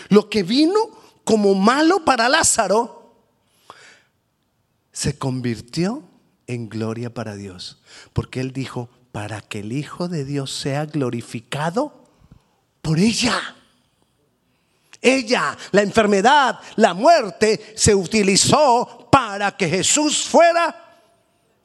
Lo 0.09 0.29
que 0.29 0.43
vino 0.43 0.79
como 1.23 1.53
malo 1.53 2.03
para 2.05 2.29
Lázaro 2.29 3.15
se 4.91 5.17
convirtió 5.17 6.03
en 6.47 6.69
gloria 6.69 7.13
para 7.13 7.35
Dios. 7.35 7.81
Porque 8.13 8.41
él 8.41 8.51
dijo, 8.51 8.89
para 9.11 9.41
que 9.41 9.59
el 9.59 9.71
Hijo 9.71 10.07
de 10.07 10.25
Dios 10.25 10.51
sea 10.51 10.85
glorificado 10.85 12.07
por 12.81 12.99
ella. 12.99 13.55
Ella, 15.01 15.57
la 15.71 15.81
enfermedad, 15.81 16.59
la 16.75 16.93
muerte, 16.93 17.73
se 17.75 17.95
utilizó 17.95 19.00
para 19.11 19.55
que 19.55 19.67
Jesús 19.67 20.25
fuera 20.25 20.91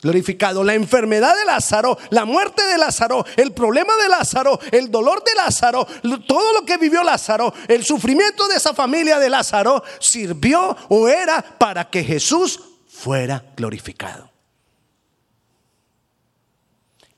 glorificado. 0.03 0.63
La 0.63 0.75
enfermedad 0.75 1.35
de 1.37 1.45
Lázaro, 1.45 1.97
la 2.11 2.25
muerte 2.25 2.65
de 2.67 2.77
Lázaro, 2.77 3.25
el 3.37 3.53
problema 3.53 3.97
de 3.97 4.09
Lázaro, 4.09 4.59
el 4.71 4.91
dolor 4.91 5.23
de 5.25 5.35
Lázaro, 5.35 5.87
todo 6.27 6.53
lo 6.53 6.67
que 6.67 6.77
vivió 6.77 7.03
Lázaro, 7.03 7.55
el 7.69 7.85
sufrimiento 7.85 8.47
de 8.49 8.57
esa 8.57 8.75
familia 8.75 9.19
de 9.19 9.31
Lázaro, 9.31 9.83
sirvió 9.99 10.77
o 10.89 11.09
era 11.09 11.41
para 11.41 11.89
que 11.89 12.05
Jesús 12.05 12.61
fuera 12.89 13.43
glorificado. 13.57 14.31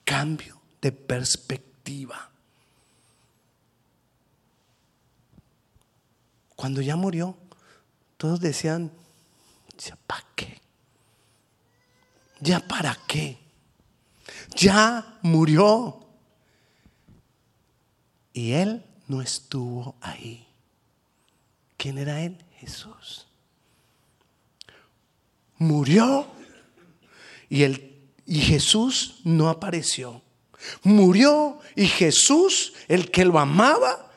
Cambio 0.05 0.61
de 0.81 0.93
perspectiva. 0.93 2.31
Cuando 6.57 6.81
ya 6.81 6.97
murió, 6.97 7.37
todos 8.17 8.41
decían, 8.41 8.91
¿para 10.07 10.25
qué? 10.35 10.61
¿Ya 12.41 12.61
para 12.61 12.99
qué? 13.07 13.39
Ya 14.57 15.19
murió. 15.23 16.07
Y 18.33 18.53
él 18.53 18.85
no 19.07 19.23
estuvo 19.23 19.97
ahí. 20.01 20.47
¿Quién 21.77 21.99
era 21.99 22.23
él? 22.23 22.45
Jesús. 22.57 23.27
Murió 25.59 26.27
y, 27.49 27.65
y 27.65 28.41
Jesús 28.41 29.21
no 29.25 29.49
apareció. 29.49 30.23
Murió 30.83 31.61
y 31.75 31.87
Jesús, 31.87 32.75
el 32.89 33.11
que 33.11 33.25
lo 33.25 33.39
amaba, 33.39 34.08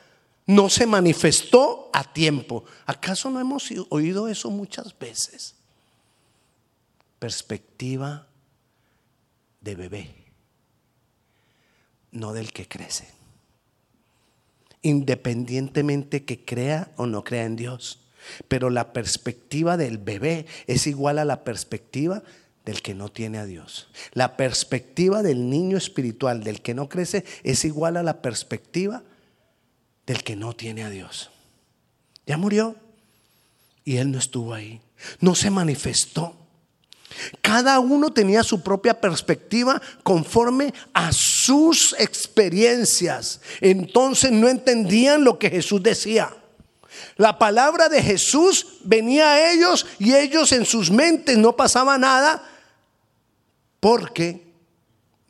no 0.45 0.69
se 0.69 0.86
manifestó 0.86 1.89
a 1.93 2.04
tiempo. 2.04 2.65
¿Acaso 2.86 3.30
no 3.30 3.39
hemos 3.39 3.69
oído 3.89 4.27
eso 4.27 4.49
muchas 4.49 4.97
veces? 4.97 5.56
perspectiva 7.21 8.25
de 9.60 9.75
bebé, 9.75 10.10
no 12.12 12.34
del 12.34 12.51
que 12.51 12.67
crece. 12.67 13.08
Independientemente 14.82 16.25
que 16.25 16.43
crea 16.43 16.91
o 16.95 17.06
no 17.06 17.23
crea 17.23 17.45
en 17.45 17.58
Dios. 17.58 18.08
Pero 18.47 18.71
la 18.71 18.91
perspectiva 18.91 19.77
del 19.77 19.99
bebé 19.99 20.47
es 20.65 20.88
igual 20.88 21.19
a 21.19 21.25
la 21.25 21.43
perspectiva 21.43 22.23
del 22.65 22.82
que 22.82 22.95
no 22.95 23.10
tiene 23.10 23.38
a 23.38 23.45
Dios. 23.45 23.89
La 24.13 24.36
perspectiva 24.36 25.21
del 25.21 25.47
niño 25.47 25.77
espiritual, 25.77 26.43
del 26.43 26.63
que 26.63 26.73
no 26.73 26.89
crece, 26.89 27.23
es 27.43 27.65
igual 27.65 27.97
a 27.97 28.04
la 28.04 28.23
perspectiva 28.23 29.04
del 30.12 30.24
que 30.24 30.36
no 30.36 30.54
tiene 30.54 30.84
a 30.84 30.89
Dios. 30.89 31.30
Ya 32.26 32.36
murió 32.36 32.76
y 33.86 33.95
él 33.95 34.12
no 34.12 34.19
estuvo 34.19 34.54
ahí. 34.54 34.82
No 35.21 35.36
se 35.36 35.50
manifestó. 35.50 36.36
Cada 37.41 37.80
uno 37.80 38.12
tenía 38.12 38.43
su 38.43 38.62
propia 38.62 39.00
perspectiva 39.00 39.82
conforme 40.04 40.74
a 40.93 41.12
sus 41.13 41.95
experiencias. 41.97 43.39
Entonces 43.62 44.34
no 44.34 44.50
entendían 44.50 45.24
lo 45.24 45.39
que 45.39 45.50
Jesús 45.50 45.82
decía. 45.82 46.30
La 47.15 47.39
palabra 47.39 47.88
de 47.88 48.04
Jesús 48.04 48.80
venía 48.84 49.32
a 49.32 49.54
ellos 49.54 49.86
y 49.97 50.13
ellos 50.13 50.52
en 50.52 50.65
sus 50.65 50.91
mentes 50.91 51.38
no 51.38 51.56
pasaba 51.56 51.97
nada 51.97 52.43
porque 53.80 54.45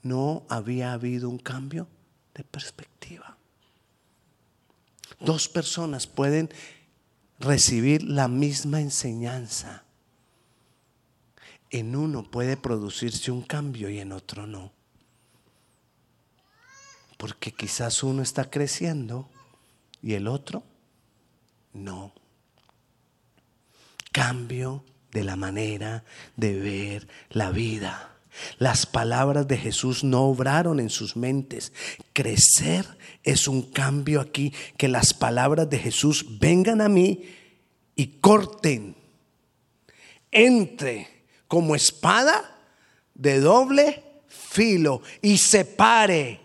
no 0.02 0.44
había 0.50 0.94
habido 0.94 1.30
un 1.30 1.38
cambio 1.38 1.88
de 2.34 2.44
perspectiva. 2.44 2.91
Dos 5.24 5.48
personas 5.48 6.08
pueden 6.08 6.50
recibir 7.40 8.04
la 8.04 8.28
misma 8.28 8.82
enseñanza 8.82 9.86
en 11.72 11.96
uno 11.96 12.24
puede 12.24 12.58
producirse 12.58 13.32
un 13.32 13.42
cambio 13.42 13.90
y 13.90 14.00
en 14.00 14.12
otro 14.12 14.46
no. 14.46 14.74
Porque 17.18 17.54
quizás 17.54 18.04
uno 18.04 18.22
está 18.22 18.50
creciendo 18.50 19.30
y 20.02 20.14
el 20.14 20.28
otro 20.28 20.64
no. 21.74 22.14
Cambio 24.12 24.84
de 25.12 25.24
la 25.24 25.38
manera 25.38 26.04
de 26.36 26.60
ver 26.60 27.08
la 27.30 27.52
vida. 27.52 28.18
Las 28.58 28.86
palabras 28.86 29.48
de 29.48 29.58
Jesús 29.58 30.04
no 30.04 30.24
obraron 30.24 30.80
en 30.80 30.90
sus 30.90 31.16
mentes. 31.16 31.74
Crecer 32.14 32.86
es 33.24 33.48
un 33.48 33.62
cambio 33.62 34.22
aquí, 34.22 34.54
que 34.78 34.88
las 34.88 35.14
palabras 35.14 35.70
de 35.70 35.78
Jesús 35.78 36.40
vengan 36.40 36.82
a 36.82 36.90
mí 36.90 37.26
y 37.96 38.20
corten, 38.20 38.96
entre 40.32 41.26
como 41.48 41.76
espada 41.76 42.58
de 43.14 43.40
doble 43.40 44.04
filo 44.28 45.02
y 45.22 45.38
separe 45.38 46.40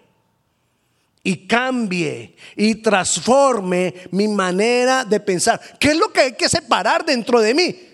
y 1.23 1.47
cambie 1.47 2.37
y 2.55 2.77
transforme 2.77 3.95
mi 4.13 4.29
manera 4.29 5.05
de 5.05 5.19
pensar. 5.19 5.61
¿Qué 5.81 5.89
es 5.89 5.97
lo 5.97 6.13
que 6.13 6.21
hay 6.21 6.33
que 6.35 6.49
separar 6.49 7.05
dentro 7.05 7.41
de 7.41 7.55
mí? 7.55 7.86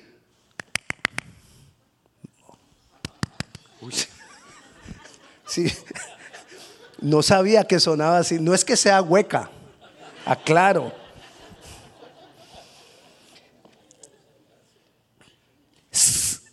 Sí. 5.46 5.72
No 7.00 7.22
sabía 7.22 7.64
que 7.64 7.80
sonaba 7.80 8.18
así. 8.18 8.38
No 8.38 8.54
es 8.54 8.64
que 8.64 8.76
sea 8.76 9.02
hueca, 9.02 9.50
aclaro. 10.24 10.92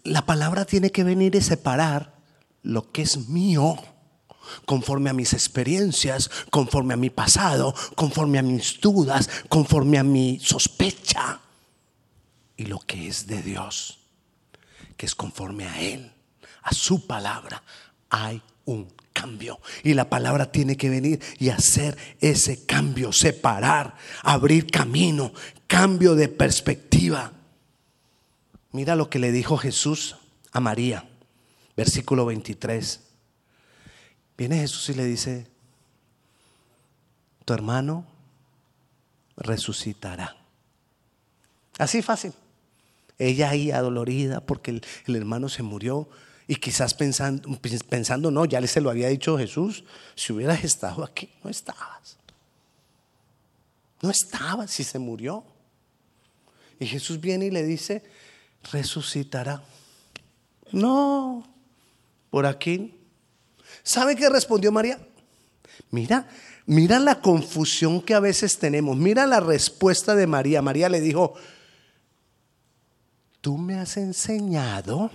la 0.10 0.26
palabra 0.26 0.66
tiene 0.66 0.92
que 0.92 1.04
venir 1.04 1.36
y 1.36 1.42
separar 1.42 2.16
lo 2.64 2.92
que 2.92 3.04
es 3.04 3.30
mío 3.30 3.78
conforme 4.66 5.12
a 5.12 5.14
mis 5.14 5.34
experiencias, 5.34 6.32
conforme 6.50 6.96
a 6.96 6.98
mi 6.98 7.12
pasado, 7.12 7.76
conforme 7.96 8.40
a 8.40 8.42
mis 8.42 8.80
dudas, 8.82 9.30
conforme 9.48 10.00
a 10.00 10.04
mi 10.04 10.40
sospecha 10.40 11.42
y 12.58 12.66
lo 12.66 12.80
que 12.80 13.08
es 13.08 13.28
de 13.28 13.44
Dios, 13.44 14.00
que 14.98 15.06
es 15.06 15.14
conforme 15.14 15.68
a 15.68 15.80
Él, 15.80 16.12
a 16.70 16.74
su 16.74 17.08
palabra. 17.08 17.64
Hay 18.10 18.42
un 18.66 18.92
cambio 19.14 19.60
y 19.84 19.94
la 19.94 20.10
palabra 20.10 20.52
tiene 20.52 20.78
que 20.78 20.90
venir 20.90 21.22
y 21.40 21.50
hacer 21.50 21.98
ese 22.20 22.66
cambio, 22.66 23.12
separar, 23.12 23.96
abrir 24.22 24.68
camino, 24.68 25.34
cambio 25.68 26.16
de 26.16 26.28
perspectiva. 26.30 27.34
Mira 28.72 28.96
lo 28.96 29.10
que 29.10 29.20
le 29.20 29.32
dijo 29.32 29.58
Jesús 29.58 30.16
a 30.52 30.60
María, 30.60 31.10
versículo 31.76 32.26
23. 32.26 33.02
Viene 34.38 34.60
Jesús 34.60 34.90
y 34.90 34.94
le 34.94 35.06
dice, 35.06 35.48
tu 37.46 37.54
hermano 37.54 38.06
resucitará. 39.36 40.38
Así 41.80 42.02
fácil. 42.02 42.34
Ella 43.18 43.50
ahí 43.50 43.72
adolorida 43.72 44.40
porque 44.40 44.82
el, 45.06 45.16
hermano 45.16 45.50
se 45.50 45.62
murió 45.62 46.08
y 46.50 46.56
quizás 46.56 46.96
pensando, 46.96 47.48
pensando, 47.88 48.32
no, 48.32 48.44
ya 48.44 48.66
se 48.66 48.82
lo 48.82 48.90
había 48.90 49.08
dicho 49.08 49.38
Jesús, 49.38 49.84
si 50.16 50.34
hubieras 50.34 50.64
estado 50.64 51.04
aquí, 51.04 51.30
no 51.44 51.50
estabas. 51.52 52.18
No 54.02 54.10
estabas 54.10 54.72
si 54.72 54.84
se 54.84 54.98
murió. 54.98 55.44
Y 56.80 56.88
Jesús 56.88 57.22
viene 57.22 57.46
y 57.46 57.52
le 57.52 57.62
dice, 57.62 58.02
resucitará. 58.72 59.62
No, 60.72 61.48
por 62.32 62.48
aquí. 62.48 62.96
¿Sabe 63.84 64.16
qué 64.16 64.28
respondió 64.28 64.72
María? 64.72 65.00
Mira, 65.92 66.28
mira 66.66 66.98
la 66.98 67.22
confusión 67.22 68.02
que 68.02 68.16
a 68.16 68.20
veces 68.20 68.58
tenemos. 68.58 68.98
Mira 68.98 69.28
la 69.28 69.40
respuesta 69.40 70.16
de 70.16 70.26
María. 70.26 70.64
María 70.64 70.90
le 70.90 71.00
dijo, 71.00 71.36
tú 73.40 73.56
me 73.60 73.76
has 73.76 73.98
enseñado, 73.98 75.12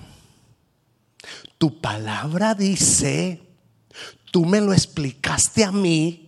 tu 1.59 1.81
palabra 1.81 2.55
dice, 2.55 3.41
tú 4.31 4.45
me 4.45 4.61
lo 4.61 4.73
explicaste 4.73 5.65
a 5.65 5.73
mí, 5.73 6.25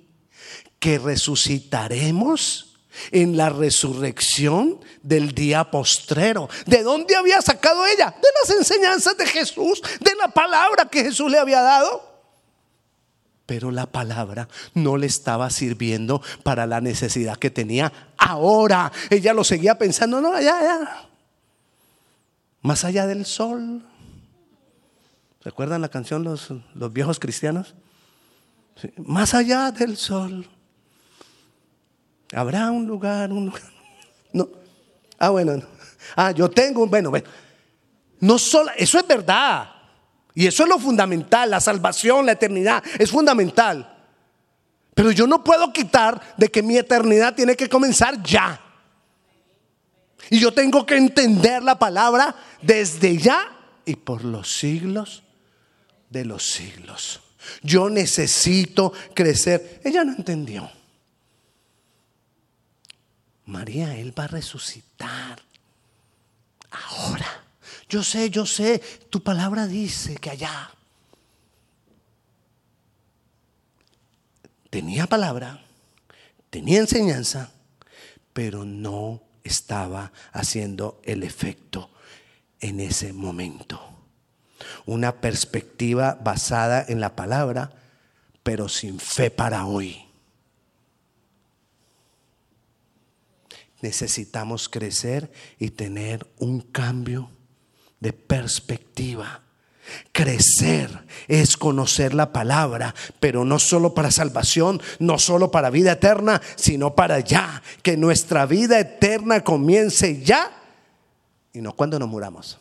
que 0.78 0.98
resucitaremos 0.98 2.76
en 3.10 3.36
la 3.36 3.50
resurrección 3.50 4.80
del 5.02 5.34
día 5.34 5.70
postrero. 5.70 6.48
¿De 6.66 6.82
dónde 6.82 7.16
había 7.16 7.40
sacado 7.42 7.84
ella? 7.86 8.10
De 8.10 8.28
las 8.40 8.58
enseñanzas 8.58 9.16
de 9.16 9.26
Jesús, 9.26 9.82
de 10.00 10.14
la 10.14 10.28
palabra 10.28 10.86
que 10.86 11.04
Jesús 11.04 11.30
le 11.30 11.38
había 11.38 11.60
dado. 11.60 12.16
Pero 13.46 13.70
la 13.70 13.86
palabra 13.86 14.48
no 14.74 14.96
le 14.96 15.06
estaba 15.06 15.50
sirviendo 15.50 16.20
para 16.42 16.66
la 16.66 16.80
necesidad 16.80 17.36
que 17.36 17.50
tenía 17.50 17.92
ahora. 18.16 18.90
Ella 19.08 19.32
lo 19.32 19.44
seguía 19.44 19.78
pensando, 19.78 20.20
no, 20.20 20.32
allá, 20.32 20.58
allá. 20.58 21.08
Más 22.62 22.84
allá 22.84 23.06
del 23.06 23.24
sol. 23.24 23.82
¿Recuerdan 25.46 25.80
la 25.80 25.88
canción 25.88 26.24
los, 26.24 26.52
los 26.74 26.92
viejos 26.92 27.20
cristianos? 27.20 27.76
Más 28.96 29.32
allá 29.32 29.70
del 29.70 29.96
sol 29.96 30.50
Habrá 32.34 32.72
un 32.72 32.84
lugar, 32.84 33.30
un 33.30 33.46
lugar. 33.46 33.62
No. 34.32 34.48
Ah, 35.20 35.30
bueno. 35.30 35.62
Ah, 36.16 36.32
yo 36.32 36.50
tengo, 36.50 36.84
bueno, 36.88 37.10
bueno. 37.10 37.28
No 38.18 38.40
solo, 38.40 38.72
eso 38.76 38.98
es 38.98 39.06
verdad. 39.06 39.68
Y 40.34 40.48
eso 40.48 40.64
es 40.64 40.68
lo 40.68 40.80
fundamental, 40.80 41.48
la 41.48 41.60
salvación, 41.60 42.26
la 42.26 42.32
eternidad, 42.32 42.82
es 42.98 43.08
fundamental. 43.08 43.96
Pero 44.94 45.12
yo 45.12 45.28
no 45.28 45.44
puedo 45.44 45.72
quitar 45.72 46.20
de 46.36 46.48
que 46.48 46.60
mi 46.60 46.76
eternidad 46.76 47.36
tiene 47.36 47.54
que 47.54 47.68
comenzar 47.68 48.20
ya. 48.20 48.60
Y 50.28 50.40
yo 50.40 50.52
tengo 50.52 50.84
que 50.84 50.96
entender 50.96 51.62
la 51.62 51.78
palabra 51.78 52.34
desde 52.60 53.16
ya 53.16 53.56
y 53.84 53.94
por 53.94 54.24
los 54.24 54.50
siglos 54.50 55.22
de 56.10 56.24
los 56.24 56.44
siglos. 56.44 57.20
Yo 57.62 57.88
necesito 57.88 58.92
crecer. 59.14 59.80
Ella 59.84 60.04
no 60.04 60.12
entendió. 60.12 60.70
María, 63.46 63.96
Él 63.96 64.18
va 64.18 64.24
a 64.24 64.28
resucitar. 64.28 65.40
Ahora. 66.70 67.46
Yo 67.88 68.02
sé, 68.02 68.30
yo 68.30 68.46
sé, 68.46 68.80
tu 69.10 69.22
palabra 69.22 69.66
dice 69.66 70.16
que 70.16 70.30
allá. 70.30 70.70
Tenía 74.70 75.06
palabra, 75.06 75.64
tenía 76.50 76.80
enseñanza, 76.80 77.52
pero 78.32 78.64
no 78.64 79.22
estaba 79.44 80.12
haciendo 80.32 81.00
el 81.04 81.22
efecto 81.22 81.90
en 82.60 82.80
ese 82.80 83.12
momento. 83.12 83.95
Una 84.84 85.20
perspectiva 85.20 86.18
basada 86.22 86.84
en 86.86 87.00
la 87.00 87.16
palabra, 87.16 87.72
pero 88.42 88.68
sin 88.68 88.98
fe 88.98 89.30
para 89.30 89.66
hoy. 89.66 90.06
Necesitamos 93.80 94.68
crecer 94.68 95.30
y 95.58 95.70
tener 95.70 96.26
un 96.38 96.60
cambio 96.60 97.30
de 98.00 98.12
perspectiva. 98.12 99.42
Crecer 100.12 101.04
es 101.28 101.56
conocer 101.56 102.12
la 102.12 102.32
palabra, 102.32 102.94
pero 103.20 103.44
no 103.44 103.58
solo 103.58 103.94
para 103.94 104.10
salvación, 104.10 104.80
no 104.98 105.18
solo 105.18 105.50
para 105.50 105.70
vida 105.70 105.92
eterna, 105.92 106.42
sino 106.56 106.94
para 106.94 107.20
ya. 107.20 107.62
Que 107.82 107.96
nuestra 107.96 108.46
vida 108.46 108.80
eterna 108.80 109.44
comience 109.44 110.22
ya 110.22 110.50
y 111.52 111.60
no 111.60 111.72
cuando 111.74 111.98
nos 111.98 112.08
muramos. 112.08 112.58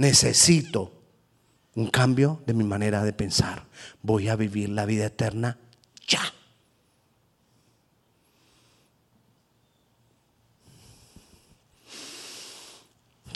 Necesito 0.00 0.94
un 1.74 1.90
cambio 1.90 2.42
de 2.46 2.54
mi 2.54 2.64
manera 2.64 3.04
de 3.04 3.12
pensar. 3.12 3.66
Voy 4.00 4.30
a 4.30 4.34
vivir 4.34 4.70
la 4.70 4.86
vida 4.86 5.04
eterna 5.04 5.58
ya. 6.08 6.22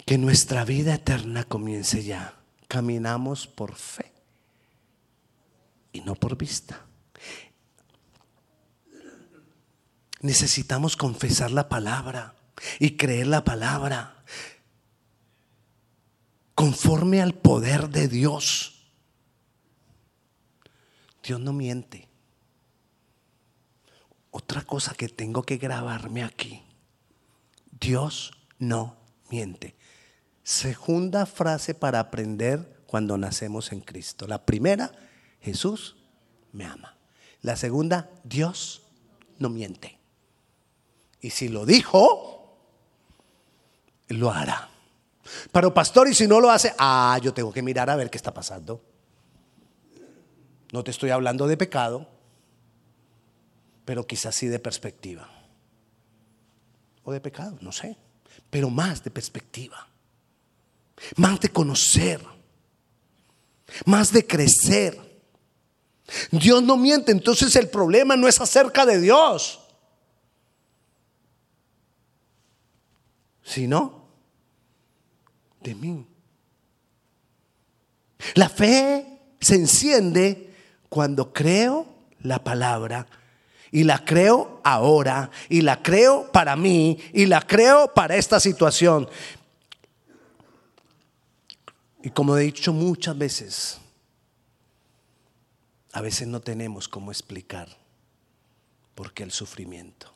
Que 0.07 0.17
nuestra 0.17 0.65
vida 0.65 0.95
eterna 0.95 1.45
comience 1.45 2.03
ya. 2.03 2.35
Caminamos 2.67 3.47
por 3.47 3.75
fe 3.75 4.11
y 5.93 6.01
no 6.01 6.15
por 6.15 6.39
vista. 6.39 6.87
Necesitamos 10.23 10.97
confesar 10.97 11.51
la 11.51 11.69
palabra 11.69 12.37
y 12.79 12.97
creer 12.97 13.27
la 13.27 13.45
palabra 13.45 14.24
conforme 16.55 17.21
al 17.21 17.35
poder 17.35 17.89
de 17.89 18.09
Dios. 18.09 18.75
Dios 21.23 21.41
no 21.41 21.53
miente. 21.53 22.09
Otra 24.31 24.63
cosa 24.63 24.95
que 24.95 25.09
tengo 25.09 25.43
que 25.43 25.57
grabarme 25.57 26.23
aquí. 26.23 26.63
Dios 27.71 28.33
no 28.59 28.97
miente. 29.31 29.75
Segunda 30.43 31.27
frase 31.27 31.75
para 31.75 32.01
aprender 32.01 32.83
cuando 32.87 33.17
nacemos 33.17 33.73
en 33.73 33.81
Cristo. 33.81 34.27
La 34.27 34.45
primera, 34.45 34.93
Jesús 35.41 35.97
me 36.53 36.65
ama. 36.65 36.97
La 37.41 37.57
segunda, 37.57 38.11
Dios 38.25 38.83
no 39.39 39.49
miente. 39.49 39.99
Y 41.21 41.31
si 41.31 41.49
lo 41.49 41.65
dijo, 41.65 42.59
lo 44.09 44.31
hará. 44.31 44.74
Pero 45.53 45.73
pastor, 45.73 46.09
y 46.09 46.15
si 46.15 46.27
no 46.27 46.41
lo 46.41 46.51
hace, 46.51 46.75
ah, 46.79 47.19
yo 47.23 47.33
tengo 47.35 47.53
que 47.53 47.63
mirar 47.63 47.91
a 47.91 47.97
ver 47.97 48.11
qué 48.11 48.17
está 48.17 48.33
pasando. 48.33 48.83
No 50.73 50.83
te 50.83 50.91
estoy 50.91 51.11
hablando 51.11 51.47
de 51.47 51.57
pecado, 51.57 52.09
pero 53.85 54.07
quizás 54.07 54.35
sí 54.35 54.49
de 54.49 54.59
perspectiva. 54.59 55.31
O 57.05 57.13
de 57.13 57.21
pecado, 57.21 57.59
no 57.61 57.71
sé, 57.71 57.97
pero 58.51 58.71
más 58.71 59.05
de 59.05 59.11
perspectiva 59.11 59.89
más 61.17 61.41
de 61.41 61.49
conocer, 61.49 62.25
más 63.85 64.13
de 64.13 64.27
crecer. 64.27 65.01
Dios 66.31 66.63
no 66.63 66.77
miente, 66.77 67.13
entonces 67.13 67.57
el 67.57 67.69
problema 67.69 68.17
no 68.17 68.29
es 68.29 68.41
acerca 68.41 68.85
de 68.85 69.01
Dios, 69.01 69.61
sino 73.43 74.04
de 75.65 75.75
mí. 75.75 76.07
La 78.35 78.49
fe 78.49 79.19
se 79.41 79.57
enciende 79.57 80.55
cuando 80.89 81.33
creo 81.33 81.87
la 82.21 82.43
palabra 82.43 83.07
y 83.73 83.83
la 83.83 84.05
creo 84.05 84.61
ahora 84.63 85.31
y 85.49 85.63
la 85.63 85.83
creo 85.83 86.31
para 86.31 86.55
mí 86.55 86.99
y 87.13 87.27
la 87.27 87.41
creo 87.41 87.93
para 87.93 88.15
esta 88.17 88.39
situación. 88.39 89.09
Y 92.03 92.11
como 92.11 92.37
he 92.37 92.43
dicho 92.43 92.73
muchas 92.73 93.19
veces, 93.19 93.79
a 95.93 96.01
veces 96.01 96.29
no 96.29 96.41
tenemos 96.41 96.87
cómo 96.87 97.11
explicar 97.11 97.69
por 98.95 99.13
qué 99.13 99.23
el 99.23 99.33
sufrimiento. 99.33 100.13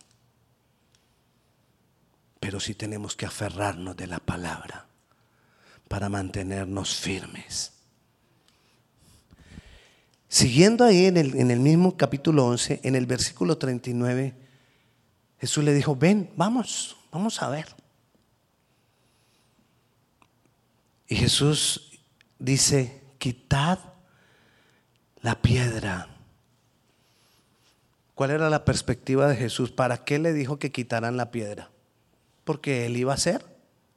Pero 2.41 2.61
sí 2.61 2.75
tenemos 2.75 3.17
que 3.17 3.27
aferrarnos 3.27 3.97
de 3.97 4.07
la 4.07 4.19
palabra 4.19 4.88
para 5.89 6.09
mantenernos 6.09 6.95
firmes. 6.95 7.73
Siguiendo 10.29 10.85
ahí 10.85 11.07
en 11.07 11.17
el, 11.17 11.61
mismo 11.61 11.97
capítulo 11.97 12.45
11, 12.47 12.81
en 12.85 12.95
el 12.95 13.07
versículo 13.07 13.57
39, 13.57 14.35
Jesús 15.41 15.65
le 15.65 15.73
dijo, 15.73 15.97
ven, 15.97 16.31
vamos, 16.37 16.97
vamos 17.11 17.41
a 17.43 17.49
ver. 17.49 17.67
Y 21.09 21.17
Jesús 21.17 21.99
dice, 22.39 23.03
quitad 23.17 23.79
la 25.23 25.41
piedra. 25.41 26.09
¿Cuál 28.15 28.33
era 28.33 28.51
la 28.51 28.67
perspectiva 28.67 29.29
de 29.29 29.37
Jesús? 29.37 29.71
¿Para 29.71 30.05
qué 30.05 30.19
le 30.19 30.35
dijo 30.35 30.59
que 30.59 30.73
quitaran 30.73 31.17
la 31.17 31.31
piedra? 31.31 31.71
Porque 32.45 32.85
él 32.85 32.99
iba 32.99 33.13
a 33.13 33.17
hacer 33.17 33.47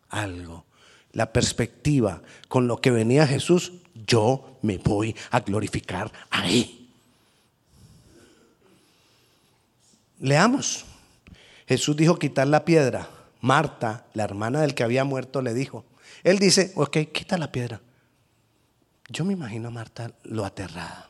algo. 0.08 0.66
La 1.14 1.34
perspectiva 1.34 2.22
con 2.48 2.68
lo 2.68 2.80
que 2.80 2.92
venía 2.92 3.28
Jesús, 3.28 3.74
yo 4.08 4.58
me 4.62 4.78
voy 4.78 5.16
a 5.32 5.42
glorificar 5.42 6.12
ahí. 6.30 6.90
Leamos. 10.20 10.86
Jesús 11.68 11.96
dijo 11.96 12.20
quitar 12.20 12.48
la 12.48 12.64
piedra. 12.66 13.10
Marta, 13.42 14.06
la 14.14 14.24
hermana 14.24 14.62
del 14.62 14.76
que 14.76 14.84
había 14.84 15.04
muerto, 15.04 15.42
le 15.42 15.54
dijo, 15.54 15.84
él 16.24 16.38
dice, 16.38 16.72
ok, 16.76 16.98
quita 17.12 17.38
la 17.38 17.52
piedra. 17.52 17.82
Yo 19.10 19.26
me 19.26 19.34
imagino 19.34 19.70
a 19.70 19.72
Marta 19.72 20.12
lo 20.24 20.46
aterrada. 20.46 21.10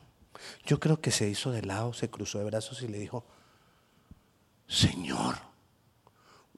Yo 0.66 0.80
creo 0.80 1.00
que 1.00 1.10
se 1.10 1.28
hizo 1.28 1.52
de 1.52 1.62
lado, 1.62 1.92
se 1.92 2.10
cruzó 2.10 2.38
de 2.38 2.46
brazos 2.46 2.82
y 2.82 2.88
le 2.88 2.98
dijo, 2.98 3.24
Señor, 4.66 5.36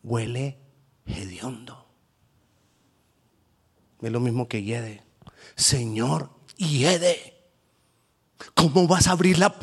huele 0.03 0.59
hediondo. 1.07 1.84
Es 4.05 4.13
lo 4.13 4.21
mismo 4.21 4.49
que 4.49 4.63
hiede. 4.63 5.03
Señor, 5.57 6.29
hiede. 6.59 7.33
¿Cómo 8.53 8.87
vas 8.87 9.07
a 9.07 9.13
abrir 9.13 9.39
la, 9.39 9.57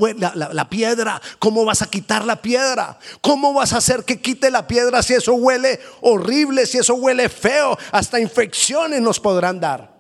la, 0.52 0.70
piedra? 0.70 1.22
¿Cómo 1.38 1.64
vas 1.64 1.84
a 1.84 1.92
quitar 1.92 2.26
la 2.26 2.42
piedra? 2.42 2.98
¿Cómo 3.22 3.54
vas 3.54 3.74
a 3.74 3.78
hacer 3.78 4.04
que 4.04 4.20
quite 4.20 4.50
la 4.50 4.66
piedra 4.66 5.04
si 5.04 5.14
eso 5.14 5.36
huele 5.36 5.80
horrible, 6.02 6.66
si 6.66 6.80
eso 6.80 6.96
huele 6.96 7.30
feo? 7.30 7.78
Hasta 7.92 8.20
infecciones 8.20 9.00
nos 9.00 9.20
podrán 9.20 9.60
dar. 9.60 9.94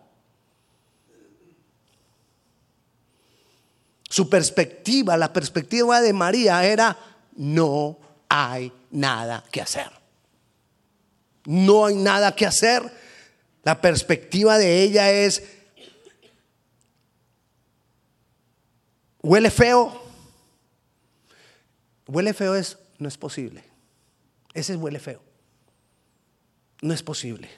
Su 4.09 4.27
perspectiva, 4.27 5.17
la 5.17 5.31
perspectiva 5.31 6.01
de 6.01 6.13
María 6.13 6.65
era, 6.65 6.97
no 7.35 7.99
hay 8.27 8.73
nada 8.89 9.43
que 9.51 9.61
hacer. 9.61 9.91
No 11.45 11.85
hay 11.85 11.95
nada 11.95 12.35
que 12.35 12.47
hacer. 12.47 13.00
La 13.63 13.79
perspectiva 13.81 14.57
de 14.57 14.81
ella 14.81 15.11
es, 15.11 15.43
Huele 19.23 19.51
feo. 19.51 20.01
Huele 22.07 22.33
feo 22.33 22.55
es, 22.55 22.77
no 22.97 23.07
es 23.07 23.17
posible. 23.17 23.63
Ese 24.53 24.75
huele 24.75 24.99
feo. 24.99 25.21
No 26.81 26.93
es 26.93 27.03
posible. 27.03 27.49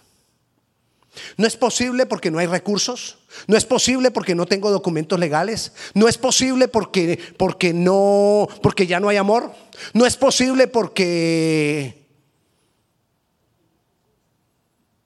No 1.38 1.48
es 1.48 1.56
posible 1.56 2.08
porque 2.08 2.32
no 2.32 2.40
hay 2.40 2.48
recursos, 2.48 3.20
no 3.46 3.56
es 3.56 3.66
posible 3.66 4.10
porque 4.10 4.34
no 4.34 4.48
tengo 4.48 4.72
documentos 4.72 5.20
legales, 5.20 5.72
no 5.94 6.08
es 6.08 6.18
posible 6.18 6.68
porque 6.68 7.20
porque 7.38 7.72
no 7.72 8.48
porque 8.64 8.88
ya 8.88 9.00
no 9.00 9.10
hay 9.10 9.18
amor, 9.18 9.54
no 9.94 10.08
es 10.08 10.18
posible 10.18 10.68
porque 10.68 12.03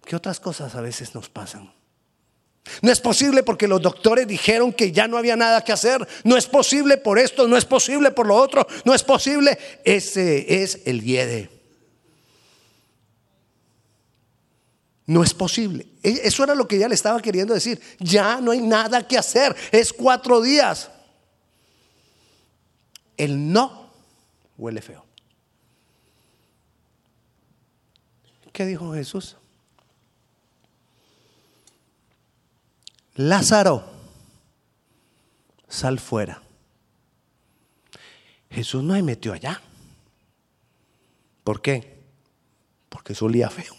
¿Qué 0.07 0.15
otras 0.15 0.39
cosas 0.39 0.73
a 0.73 0.79
veces 0.79 1.13
nos 1.13 1.27
pasan? 1.27 1.69
No 2.81 2.93
es 2.93 3.01
posible 3.01 3.43
porque 3.43 3.67
los 3.67 3.81
doctores 3.81 4.25
dijeron 4.25 4.71
que 4.71 4.93
ya 4.93 5.05
no 5.05 5.17
había 5.17 5.35
nada 5.35 5.61
que 5.65 5.73
hacer. 5.73 6.07
No 6.23 6.37
es 6.37 6.45
posible 6.45 6.95
por 6.95 7.19
esto, 7.19 7.45
no 7.45 7.57
es 7.57 7.65
posible 7.65 8.11
por 8.11 8.25
lo 8.25 8.35
otro, 8.35 8.65
no 8.85 8.93
es 8.93 9.03
posible. 9.03 9.57
Ese 9.83 10.63
es 10.63 10.79
el 10.85 11.03
hiede. 11.03 11.49
No 15.07 15.23
es 15.25 15.33
posible. 15.33 15.85
E, 16.01 16.21
eso 16.23 16.45
era 16.45 16.55
lo 16.55 16.69
que 16.69 16.77
ella 16.77 16.87
le 16.87 16.95
estaba 16.95 17.21
queriendo 17.21 17.53
decir. 17.53 17.81
Ya 17.99 18.39
no 18.39 18.51
hay 18.51 18.61
nada 18.61 19.05
que 19.05 19.17
hacer. 19.17 19.53
Es 19.73 19.91
cuatro 19.91 20.39
días. 20.39 20.89
El 23.17 23.51
no 23.51 23.91
huele 24.57 24.81
feo. 24.81 25.03
¿Qué 28.53 28.65
dijo 28.65 28.93
Jesús? 28.93 29.35
Lázaro, 33.17 33.83
sal 35.67 35.99
fuera. 35.99 36.41
Jesús 38.49 38.83
no 38.83 38.93
se 38.93 39.03
metió 39.03 39.33
allá. 39.33 39.61
¿Por 41.43 41.61
qué? 41.61 41.97
Porque 42.89 43.15
solía 43.15 43.49
feo. 43.49 43.73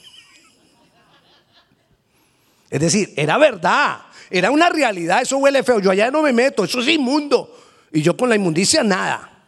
Es 2.70 2.80
decir, 2.80 3.14
era 3.16 3.39
verdad, 3.39 4.03
era 4.28 4.51
una 4.51 4.68
realidad, 4.68 5.22
eso 5.22 5.39
huele 5.39 5.62
feo. 5.62 5.80
Yo 5.80 5.91
allá 5.91 6.11
no 6.11 6.22
me 6.22 6.32
meto, 6.32 6.64
eso 6.64 6.80
es 6.80 6.89
inmundo. 6.89 7.57
Y 7.93 8.03
yo 8.03 8.16
con 8.16 8.28
la 8.28 8.36
inmundicia 8.36 8.82
nada. 8.82 9.47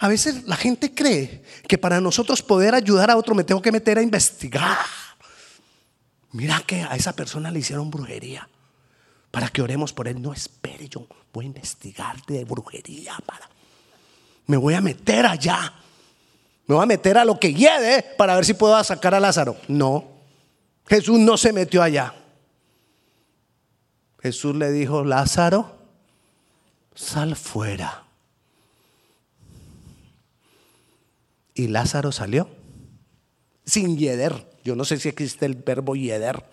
A 0.00 0.08
veces 0.08 0.44
la 0.44 0.56
gente 0.56 0.94
cree 0.94 1.42
que 1.68 1.78
para 1.78 2.00
nosotros 2.00 2.42
poder 2.42 2.74
ayudar 2.74 3.10
a 3.10 3.16
otro 3.16 3.34
me 3.34 3.44
tengo 3.44 3.62
que 3.62 3.72
meter 3.72 3.98
a 3.98 4.02
investigar. 4.02 4.78
Mira 6.32 6.62
que 6.66 6.82
a 6.82 6.94
esa 6.94 7.12
persona 7.14 7.50
le 7.50 7.58
hicieron 7.58 7.90
brujería. 7.90 8.48
Para 9.30 9.48
que 9.48 9.62
oremos 9.62 9.92
por 9.92 10.08
él. 10.08 10.20
No 10.20 10.32
espere, 10.32 10.88
yo 10.88 11.06
voy 11.32 11.44
a 11.44 11.48
investigar 11.48 12.24
de 12.26 12.44
brujería 12.44 13.16
para. 13.24 13.48
Me 14.46 14.56
voy 14.56 14.74
a 14.74 14.80
meter 14.80 15.26
allá. 15.26 15.74
Me 16.66 16.74
voy 16.74 16.82
a 16.82 16.86
meter 16.86 17.18
a 17.18 17.24
lo 17.24 17.38
que 17.38 17.52
hiede 17.52 18.02
para 18.16 18.34
ver 18.34 18.44
si 18.44 18.54
puedo 18.54 18.82
sacar 18.82 19.14
a 19.14 19.20
Lázaro. 19.20 19.56
No. 19.68 20.04
Jesús 20.86 21.18
no 21.18 21.36
se 21.36 21.52
metió 21.52 21.82
allá. 21.82 22.14
Jesús 24.20 24.54
le 24.54 24.70
dijo, 24.70 25.04
Lázaro, 25.04 25.78
sal 26.94 27.36
fuera. 27.36 28.04
Y 31.54 31.68
Lázaro 31.68 32.12
salió 32.12 32.48
sin 33.64 33.96
hieder. 33.96 34.49
Yo 34.64 34.76
no 34.76 34.84
sé 34.84 34.98
si 34.98 35.08
existe 35.08 35.46
el 35.46 35.54
verbo 35.54 35.96
yeder, 35.96 36.44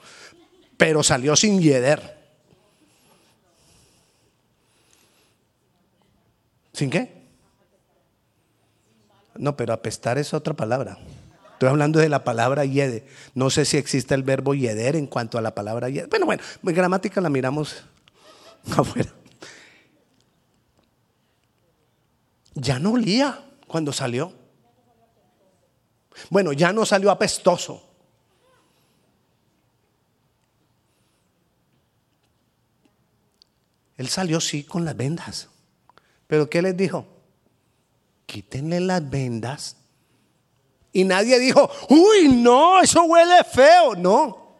pero 0.77 1.03
salió 1.03 1.35
sin 1.35 1.61
yeder. 1.61 2.17
¿Sin 6.73 6.89
qué? 6.89 7.23
No, 9.35 9.57
pero 9.57 9.73
apestar 9.73 10.17
es 10.17 10.33
otra 10.33 10.53
palabra. 10.53 10.97
Estoy 11.53 11.69
hablando 11.69 11.99
de 11.99 12.07
la 12.07 12.23
palabra 12.23 12.65
yede. 12.65 13.07
No 13.33 13.49
sé 13.49 13.65
si 13.65 13.77
existe 13.77 14.13
el 14.13 14.21
verbo 14.21 14.53
yeder 14.53 14.95
en 14.95 15.07
cuanto 15.07 15.39
a 15.39 15.41
la 15.41 15.55
palabra 15.55 15.89
yeder. 15.89 16.07
Bueno, 16.07 16.27
bueno, 16.27 16.43
en 16.63 16.75
gramática 16.75 17.19
la 17.19 17.29
miramos 17.29 17.83
afuera. 18.77 19.11
Ya 22.53 22.79
no 22.79 22.93
olía 22.93 23.43
cuando 23.67 23.91
salió. 23.91 24.33
Bueno, 26.29 26.53
ya 26.53 26.71
no 26.73 26.85
salió 26.85 27.11
apestoso. 27.11 27.86
Él 33.97 34.07
salió 34.09 34.39
sí 34.39 34.63
con 34.63 34.85
las 34.85 34.95
vendas. 34.95 35.49
Pero 36.27 36.49
¿qué 36.49 36.61
les 36.61 36.77
dijo? 36.77 37.05
Quítenle 38.25 38.79
las 38.79 39.09
vendas. 39.09 39.77
Y 40.93 41.03
nadie 41.03 41.39
dijo, 41.39 41.69
uy, 41.89 42.27
no, 42.27 42.81
eso 42.81 43.03
huele 43.03 43.43
feo. 43.43 43.95
No. 43.95 44.55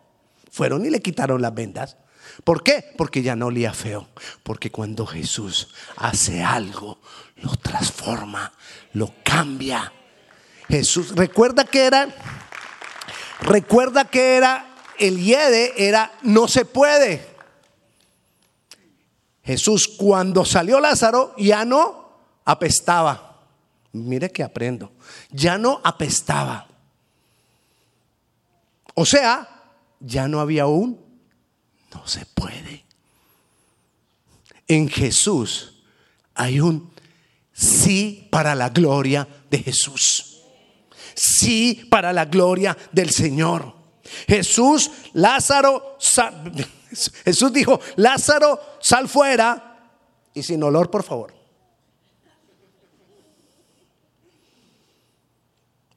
Fueron 0.52 0.86
y 0.86 0.90
le 0.90 1.02
quitaron 1.02 1.42
las 1.42 1.54
vendas. 1.54 1.98
¿Por 2.44 2.64
qué? 2.64 2.94
Porque 2.98 3.22
ya 3.22 3.36
no 3.36 3.48
olía 3.48 3.74
feo. 3.74 4.08
Porque 4.44 4.72
cuando 4.72 5.06
Jesús 5.06 5.74
hace 5.98 6.44
algo, 6.44 7.00
lo 7.38 7.56
transforma, 7.58 8.54
lo 8.94 9.14
cambia. 9.24 9.92
Jesús, 10.68 11.16
recuerda 11.16 11.66
que 11.66 11.86
era, 11.86 12.08
recuerda 13.42 14.06
que 14.06 14.36
era, 14.36 14.76
el 14.98 15.24
yede 15.24 15.88
era, 15.88 16.12
no 16.22 16.48
se 16.48 16.66
puede. 16.66 17.27
Jesús 19.48 19.88
cuando 19.88 20.43
salió 20.43 20.78
Lázaro 20.82 21.34
ya 21.38 21.64
no 21.64 22.10
apestaba. 22.43 23.45
Mire 23.93 24.30
que 24.30 24.43
aprendo. 24.43 24.91
Ya 25.32 25.58
no 25.58 25.80
apestaba. 25.86 26.68
O 28.93 29.06
sea, 29.06 29.48
ya 30.02 30.28
no 30.28 30.41
había 30.41 30.68
un, 30.68 31.00
no 31.93 32.06
se 32.06 32.26
puede. 32.26 32.84
En 34.68 34.89
Jesús 34.89 35.82
hay 36.36 36.60
un 36.60 36.91
sí 37.54 38.28
para 38.30 38.54
la 38.54 38.68
gloria 38.68 39.26
de 39.50 39.60
Jesús. 39.60 40.41
Sí 41.16 41.88
para 41.89 42.12
la 42.12 42.26
gloria 42.26 42.78
del 42.91 43.12
Señor. 43.12 43.77
Jesús, 44.28 44.91
Lázaro, 45.14 45.97
Jesús 47.26 47.53
dijo, 47.53 47.80
Lázaro, 47.95 48.60
sal 48.80 49.08
fuera 49.08 49.91
y 50.34 50.43
sin 50.43 50.64
olor, 50.64 50.89
por 50.89 51.03
favor. 51.03 51.34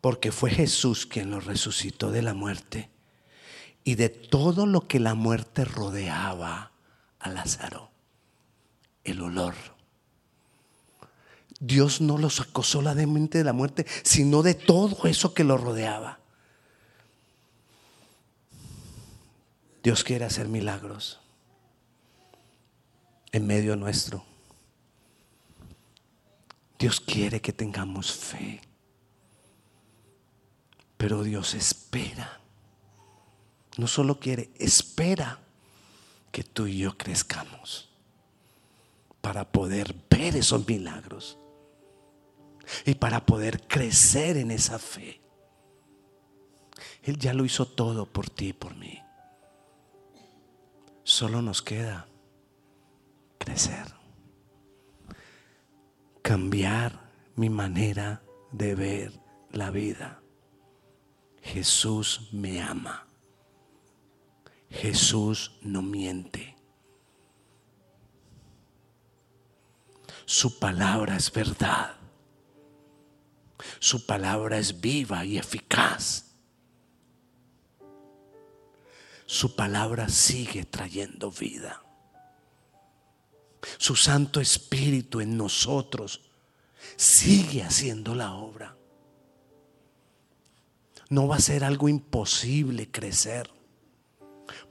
Porque 0.00 0.32
fue 0.32 0.50
Jesús 0.50 1.06
quien 1.06 1.30
lo 1.30 1.40
resucitó 1.40 2.10
de 2.10 2.22
la 2.22 2.32
muerte 2.32 2.90
y 3.84 3.96
de 3.96 4.08
todo 4.08 4.66
lo 4.66 4.86
que 4.86 4.98
la 4.98 5.14
muerte 5.14 5.64
rodeaba 5.64 6.72
a 7.18 7.28
Lázaro. 7.28 7.90
El 9.04 9.20
olor. 9.20 9.54
Dios 11.58 12.00
no 12.00 12.16
lo 12.16 12.30
sacó 12.30 12.62
solamente 12.62 13.38
de 13.38 13.44
la 13.44 13.52
muerte, 13.52 13.86
sino 14.02 14.42
de 14.42 14.54
todo 14.54 15.06
eso 15.06 15.34
que 15.34 15.44
lo 15.44 15.58
rodeaba. 15.58 16.19
Dios 19.82 20.04
quiere 20.04 20.24
hacer 20.24 20.48
milagros 20.48 21.20
en 23.32 23.46
medio 23.46 23.76
nuestro. 23.76 24.24
Dios 26.78 27.00
quiere 27.00 27.40
que 27.40 27.52
tengamos 27.52 28.12
fe. 28.12 28.60
Pero 30.96 31.22
Dios 31.22 31.54
espera. 31.54 32.40
No 33.78 33.86
solo 33.86 34.20
quiere, 34.20 34.50
espera 34.58 35.38
que 36.32 36.44
tú 36.44 36.66
y 36.66 36.78
yo 36.78 36.96
crezcamos 36.98 37.88
para 39.20 39.50
poder 39.50 39.94
ver 40.10 40.36
esos 40.36 40.66
milagros 40.66 41.38
y 42.84 42.94
para 42.94 43.24
poder 43.24 43.66
crecer 43.66 44.36
en 44.36 44.50
esa 44.50 44.78
fe. 44.78 45.20
Él 47.02 47.18
ya 47.18 47.32
lo 47.32 47.44
hizo 47.44 47.66
todo 47.66 48.06
por 48.06 48.28
ti 48.28 48.48
y 48.48 48.52
por 48.52 48.74
mí. 48.76 49.00
Solo 51.20 51.42
nos 51.42 51.60
queda 51.60 52.08
crecer, 53.36 53.84
cambiar 56.22 56.98
mi 57.36 57.50
manera 57.50 58.22
de 58.52 58.74
ver 58.74 59.20
la 59.50 59.70
vida. 59.70 60.22
Jesús 61.42 62.30
me 62.32 62.62
ama. 62.62 63.06
Jesús 64.70 65.58
no 65.60 65.82
miente. 65.82 66.56
Su 70.24 70.58
palabra 70.58 71.16
es 71.16 71.30
verdad. 71.30 71.96
Su 73.78 74.06
palabra 74.06 74.56
es 74.56 74.80
viva 74.80 75.22
y 75.26 75.36
eficaz. 75.36 76.29
Su 79.30 79.54
palabra 79.54 80.08
sigue 80.08 80.64
trayendo 80.64 81.30
vida. 81.30 81.84
Su 83.78 83.94
Santo 83.94 84.40
Espíritu 84.40 85.20
en 85.20 85.36
nosotros 85.36 86.22
sigue 86.96 87.62
haciendo 87.62 88.16
la 88.16 88.34
obra. 88.34 88.76
No 91.10 91.28
va 91.28 91.36
a 91.36 91.40
ser 91.40 91.62
algo 91.62 91.88
imposible 91.88 92.90
crecer, 92.90 93.48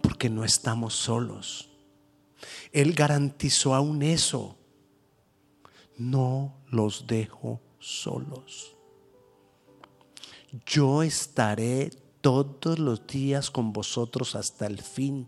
porque 0.01 0.29
no 0.29 0.43
estamos 0.43 0.93
solos. 0.93 1.69
Él 2.73 2.91
garantizó 2.95 3.73
aún 3.73 4.01
eso. 4.03 4.57
No 5.95 6.61
los 6.67 7.07
dejo 7.07 7.61
solos. 7.79 8.75
Yo 10.65 11.01
estaré 11.01 11.91
todos 12.21 12.79
los 12.79 13.05
días 13.07 13.49
con 13.51 13.73
vosotros 13.73 14.35
hasta 14.35 14.65
el 14.67 14.81
fin, 14.81 15.27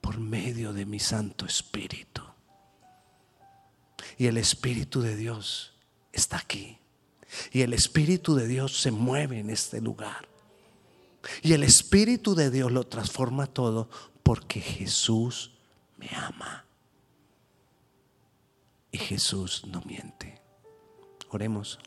por 0.00 0.18
medio 0.18 0.72
de 0.72 0.84
mi 0.84 0.98
Santo 0.98 1.46
Espíritu. 1.46 2.22
Y 4.18 4.26
el 4.26 4.36
Espíritu 4.36 5.00
de 5.00 5.16
Dios 5.16 5.72
está 6.12 6.38
aquí. 6.38 6.78
Y 7.52 7.62
el 7.62 7.72
Espíritu 7.72 8.34
de 8.34 8.46
Dios 8.46 8.80
se 8.80 8.90
mueve 8.90 9.38
en 9.38 9.48
este 9.50 9.80
lugar. 9.80 10.28
Y 11.42 11.52
el 11.52 11.62
Espíritu 11.62 12.34
de 12.34 12.50
Dios 12.50 12.72
lo 12.72 12.84
transforma 12.84 13.46
todo 13.46 13.88
porque 14.22 14.60
Jesús 14.60 15.52
me 15.96 16.08
ama. 16.14 16.64
Y 18.90 18.98
Jesús 18.98 19.64
no 19.66 19.80
miente. 19.82 20.40
Oremos. 21.30 21.78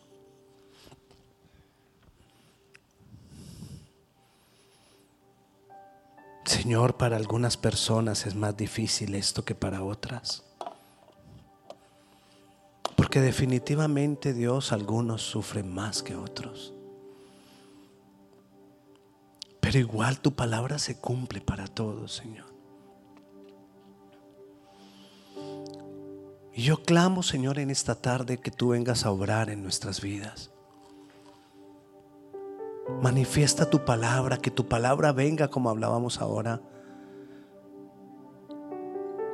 Señor, 6.66 6.98
para 6.98 7.16
algunas 7.16 7.58
personas 7.58 8.26
es 8.26 8.34
más 8.34 8.58
difícil 8.58 9.14
esto 9.14 9.46
que 9.46 9.54
para 9.54 9.84
otras. 9.84 10.44
Porque 12.98 13.22
definitivamente 13.22 14.34
Dios, 14.34 14.72
algunos 14.72 15.22
sufren 15.22 15.72
más 15.72 16.02
que 16.02 16.16
otros. 16.16 16.74
Pero 19.60 19.78
igual 19.78 20.20
tu 20.20 20.34
palabra 20.34 20.80
se 20.80 21.00
cumple 21.00 21.40
para 21.40 21.68
todos, 21.68 22.14
Señor. 22.16 22.52
Y 26.52 26.64
yo 26.64 26.82
clamo, 26.82 27.22
Señor, 27.22 27.60
en 27.60 27.70
esta 27.70 27.94
tarde 27.94 28.40
que 28.40 28.50
tú 28.50 28.70
vengas 28.70 29.06
a 29.06 29.12
obrar 29.12 29.52
en 29.52 29.62
nuestras 29.62 30.02
vidas. 30.02 30.50
Manifiesta 33.02 33.70
tu 33.70 33.84
palabra, 33.84 34.38
que 34.38 34.52
tu 34.52 34.68
palabra 34.68 35.12
venga 35.12 35.48
como 35.48 35.70
hablábamos 35.70 36.22
ahora, 36.22 36.62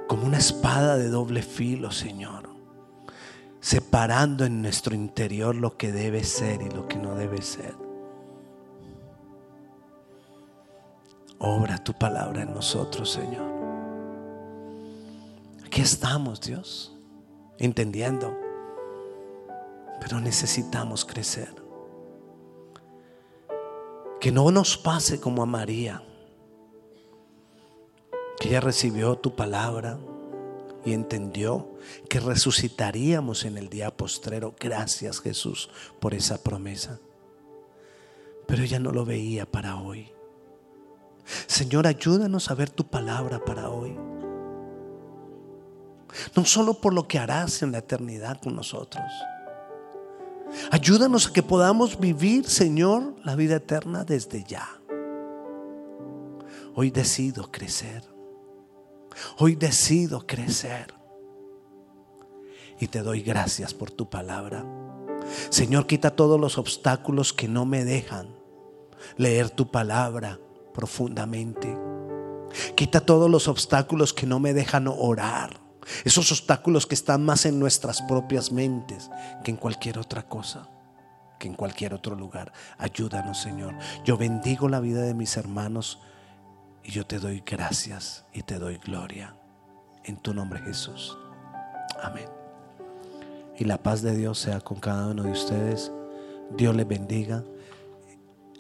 como 0.07 0.25
una 0.25 0.37
espada 0.37 0.97
de 0.97 1.09
doble 1.09 1.41
filo, 1.41 1.91
Señor, 1.91 2.49
separando 3.59 4.45
en 4.45 4.61
nuestro 4.61 4.95
interior 4.95 5.55
lo 5.55 5.77
que 5.77 5.91
debe 5.91 6.23
ser 6.23 6.61
y 6.61 6.69
lo 6.69 6.87
que 6.87 6.97
no 6.97 7.15
debe 7.15 7.41
ser. 7.41 7.75
Obra 11.39 11.77
tu 11.77 11.93
palabra 11.93 12.43
en 12.43 12.53
nosotros, 12.53 13.11
Señor. 13.11 13.51
Aquí 15.65 15.81
estamos, 15.81 16.39
Dios, 16.39 16.95
entendiendo, 17.57 18.37
pero 19.99 20.19
necesitamos 20.19 21.03
crecer. 21.03 21.61
Que 24.22 24.32
no 24.32 24.51
nos 24.51 24.78
pase 24.78 25.19
como 25.19 25.41
a 25.41 25.47
María, 25.47 26.03
que 28.39 28.49
ella 28.49 28.61
recibió 28.61 29.17
tu 29.17 29.36
palabra 29.36 29.97
y 30.86 30.93
entendió 30.93 31.72
que 32.07 32.19
resucitaríamos 32.19 33.45
en 33.45 33.57
el 33.57 33.67
día 33.67 33.89
postrero. 33.97 34.53
Gracias 34.59 35.19
Jesús 35.22 35.72
por 35.99 36.13
esa 36.13 36.41
promesa. 36.43 36.99
Pero 38.45 38.61
ella 38.61 38.80
no 38.80 38.91
lo 38.91 39.05
veía 39.05 39.49
para 39.49 39.78
hoy. 39.78 40.11
Señor, 41.47 41.88
ayúdanos 41.88 42.51
a 42.51 42.53
ver 42.53 42.69
tu 42.69 42.88
palabra 42.88 43.43
para 43.43 43.69
hoy. 43.69 43.97
No 46.36 46.45
solo 46.45 46.76
por 46.76 46.93
lo 46.93 47.07
que 47.07 47.17
harás 47.17 47.63
en 47.63 47.72
la 47.72 47.80
eternidad 47.80 48.39
con 48.39 48.55
nosotros 48.55 49.03
Ayúdanos 50.71 51.27
a 51.27 51.33
que 51.33 51.43
podamos 51.43 51.99
vivir, 51.99 52.47
Señor, 52.47 53.15
la 53.23 53.35
vida 53.35 53.55
eterna 53.55 54.03
desde 54.03 54.43
ya. 54.43 54.67
Hoy 56.75 56.91
decido 56.91 57.51
crecer. 57.51 58.03
Hoy 59.37 59.55
decido 59.55 60.25
crecer. 60.25 60.93
Y 62.79 62.87
te 62.87 63.01
doy 63.01 63.21
gracias 63.21 63.73
por 63.73 63.91
tu 63.91 64.09
palabra. 64.09 64.65
Señor, 65.49 65.87
quita 65.87 66.15
todos 66.15 66.39
los 66.39 66.57
obstáculos 66.57 67.33
que 67.33 67.47
no 67.47 67.65
me 67.65 67.85
dejan 67.85 68.35
leer 69.17 69.49
tu 69.49 69.69
palabra 69.69 70.39
profundamente. 70.73 71.77
Quita 72.75 73.01
todos 73.01 73.29
los 73.29 73.47
obstáculos 73.47 74.13
que 74.13 74.25
no 74.25 74.39
me 74.39 74.53
dejan 74.53 74.87
orar 74.87 75.61
esos 76.03 76.32
obstáculos 76.32 76.86
que 76.86 76.95
están 76.95 77.23
más 77.25 77.45
en 77.45 77.59
nuestras 77.59 78.01
propias 78.03 78.51
mentes 78.51 79.09
que 79.43 79.51
en 79.51 79.57
cualquier 79.57 79.99
otra 79.99 80.23
cosa, 80.27 80.69
que 81.39 81.47
en 81.47 81.55
cualquier 81.55 81.93
otro 81.93 82.15
lugar. 82.15 82.53
Ayúdanos, 82.77 83.39
Señor. 83.39 83.75
Yo 84.05 84.17
bendigo 84.17 84.69
la 84.69 84.79
vida 84.79 85.01
de 85.01 85.13
mis 85.13 85.38
hermanos 85.38 85.99
y 86.84 86.91
yo 86.91 87.05
te 87.05 87.19
doy 87.19 87.43
gracias 87.45 88.25
y 88.34 88.43
te 88.43 88.59
doy 88.59 88.77
gloria. 88.77 89.36
En 90.03 90.17
tu 90.17 90.34
nombre, 90.34 90.59
Jesús. 90.61 91.17
Amén. 92.01 92.27
Y 93.57 93.65
la 93.65 93.82
paz 93.82 94.01
de 94.01 94.15
Dios 94.15 94.39
sea 94.39 94.61
con 94.61 94.79
cada 94.79 95.07
uno 95.07 95.23
de 95.23 95.32
ustedes. 95.32 95.91
Dios 96.57 96.75
les 96.75 96.88
bendiga. 96.88 97.43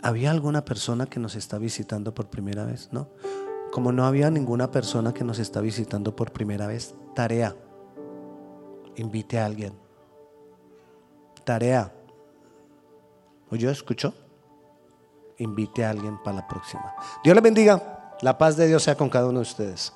¿Había 0.03 0.31
alguna 0.31 0.65
persona 0.65 1.05
que 1.05 1.19
nos 1.19 1.35
está 1.35 1.57
visitando 1.57 2.13
por 2.13 2.29
primera 2.29 2.65
vez? 2.65 2.89
¿No? 2.91 3.09
Como 3.71 3.91
no 3.91 4.05
había 4.05 4.29
ninguna 4.29 4.69
persona 4.69 5.13
que 5.13 5.23
nos 5.23 5.39
está 5.39 5.61
visitando 5.61 6.15
por 6.15 6.31
primera 6.31 6.67
vez, 6.67 6.93
tarea. 7.15 7.55
Invite 8.97 9.39
a 9.39 9.45
alguien. 9.45 9.73
Tarea. 11.43 11.93
¿Oyó? 13.49 13.69
¿Escuchó? 13.71 14.13
Invite 15.37 15.85
a 15.85 15.89
alguien 15.89 16.21
para 16.23 16.37
la 16.37 16.47
próxima. 16.47 16.93
Dios 17.23 17.35
le 17.35 17.41
bendiga. 17.41 18.15
La 18.21 18.37
paz 18.37 18.57
de 18.57 18.67
Dios 18.67 18.83
sea 18.83 18.95
con 18.95 19.09
cada 19.09 19.27
uno 19.27 19.39
de 19.39 19.43
ustedes. 19.43 19.93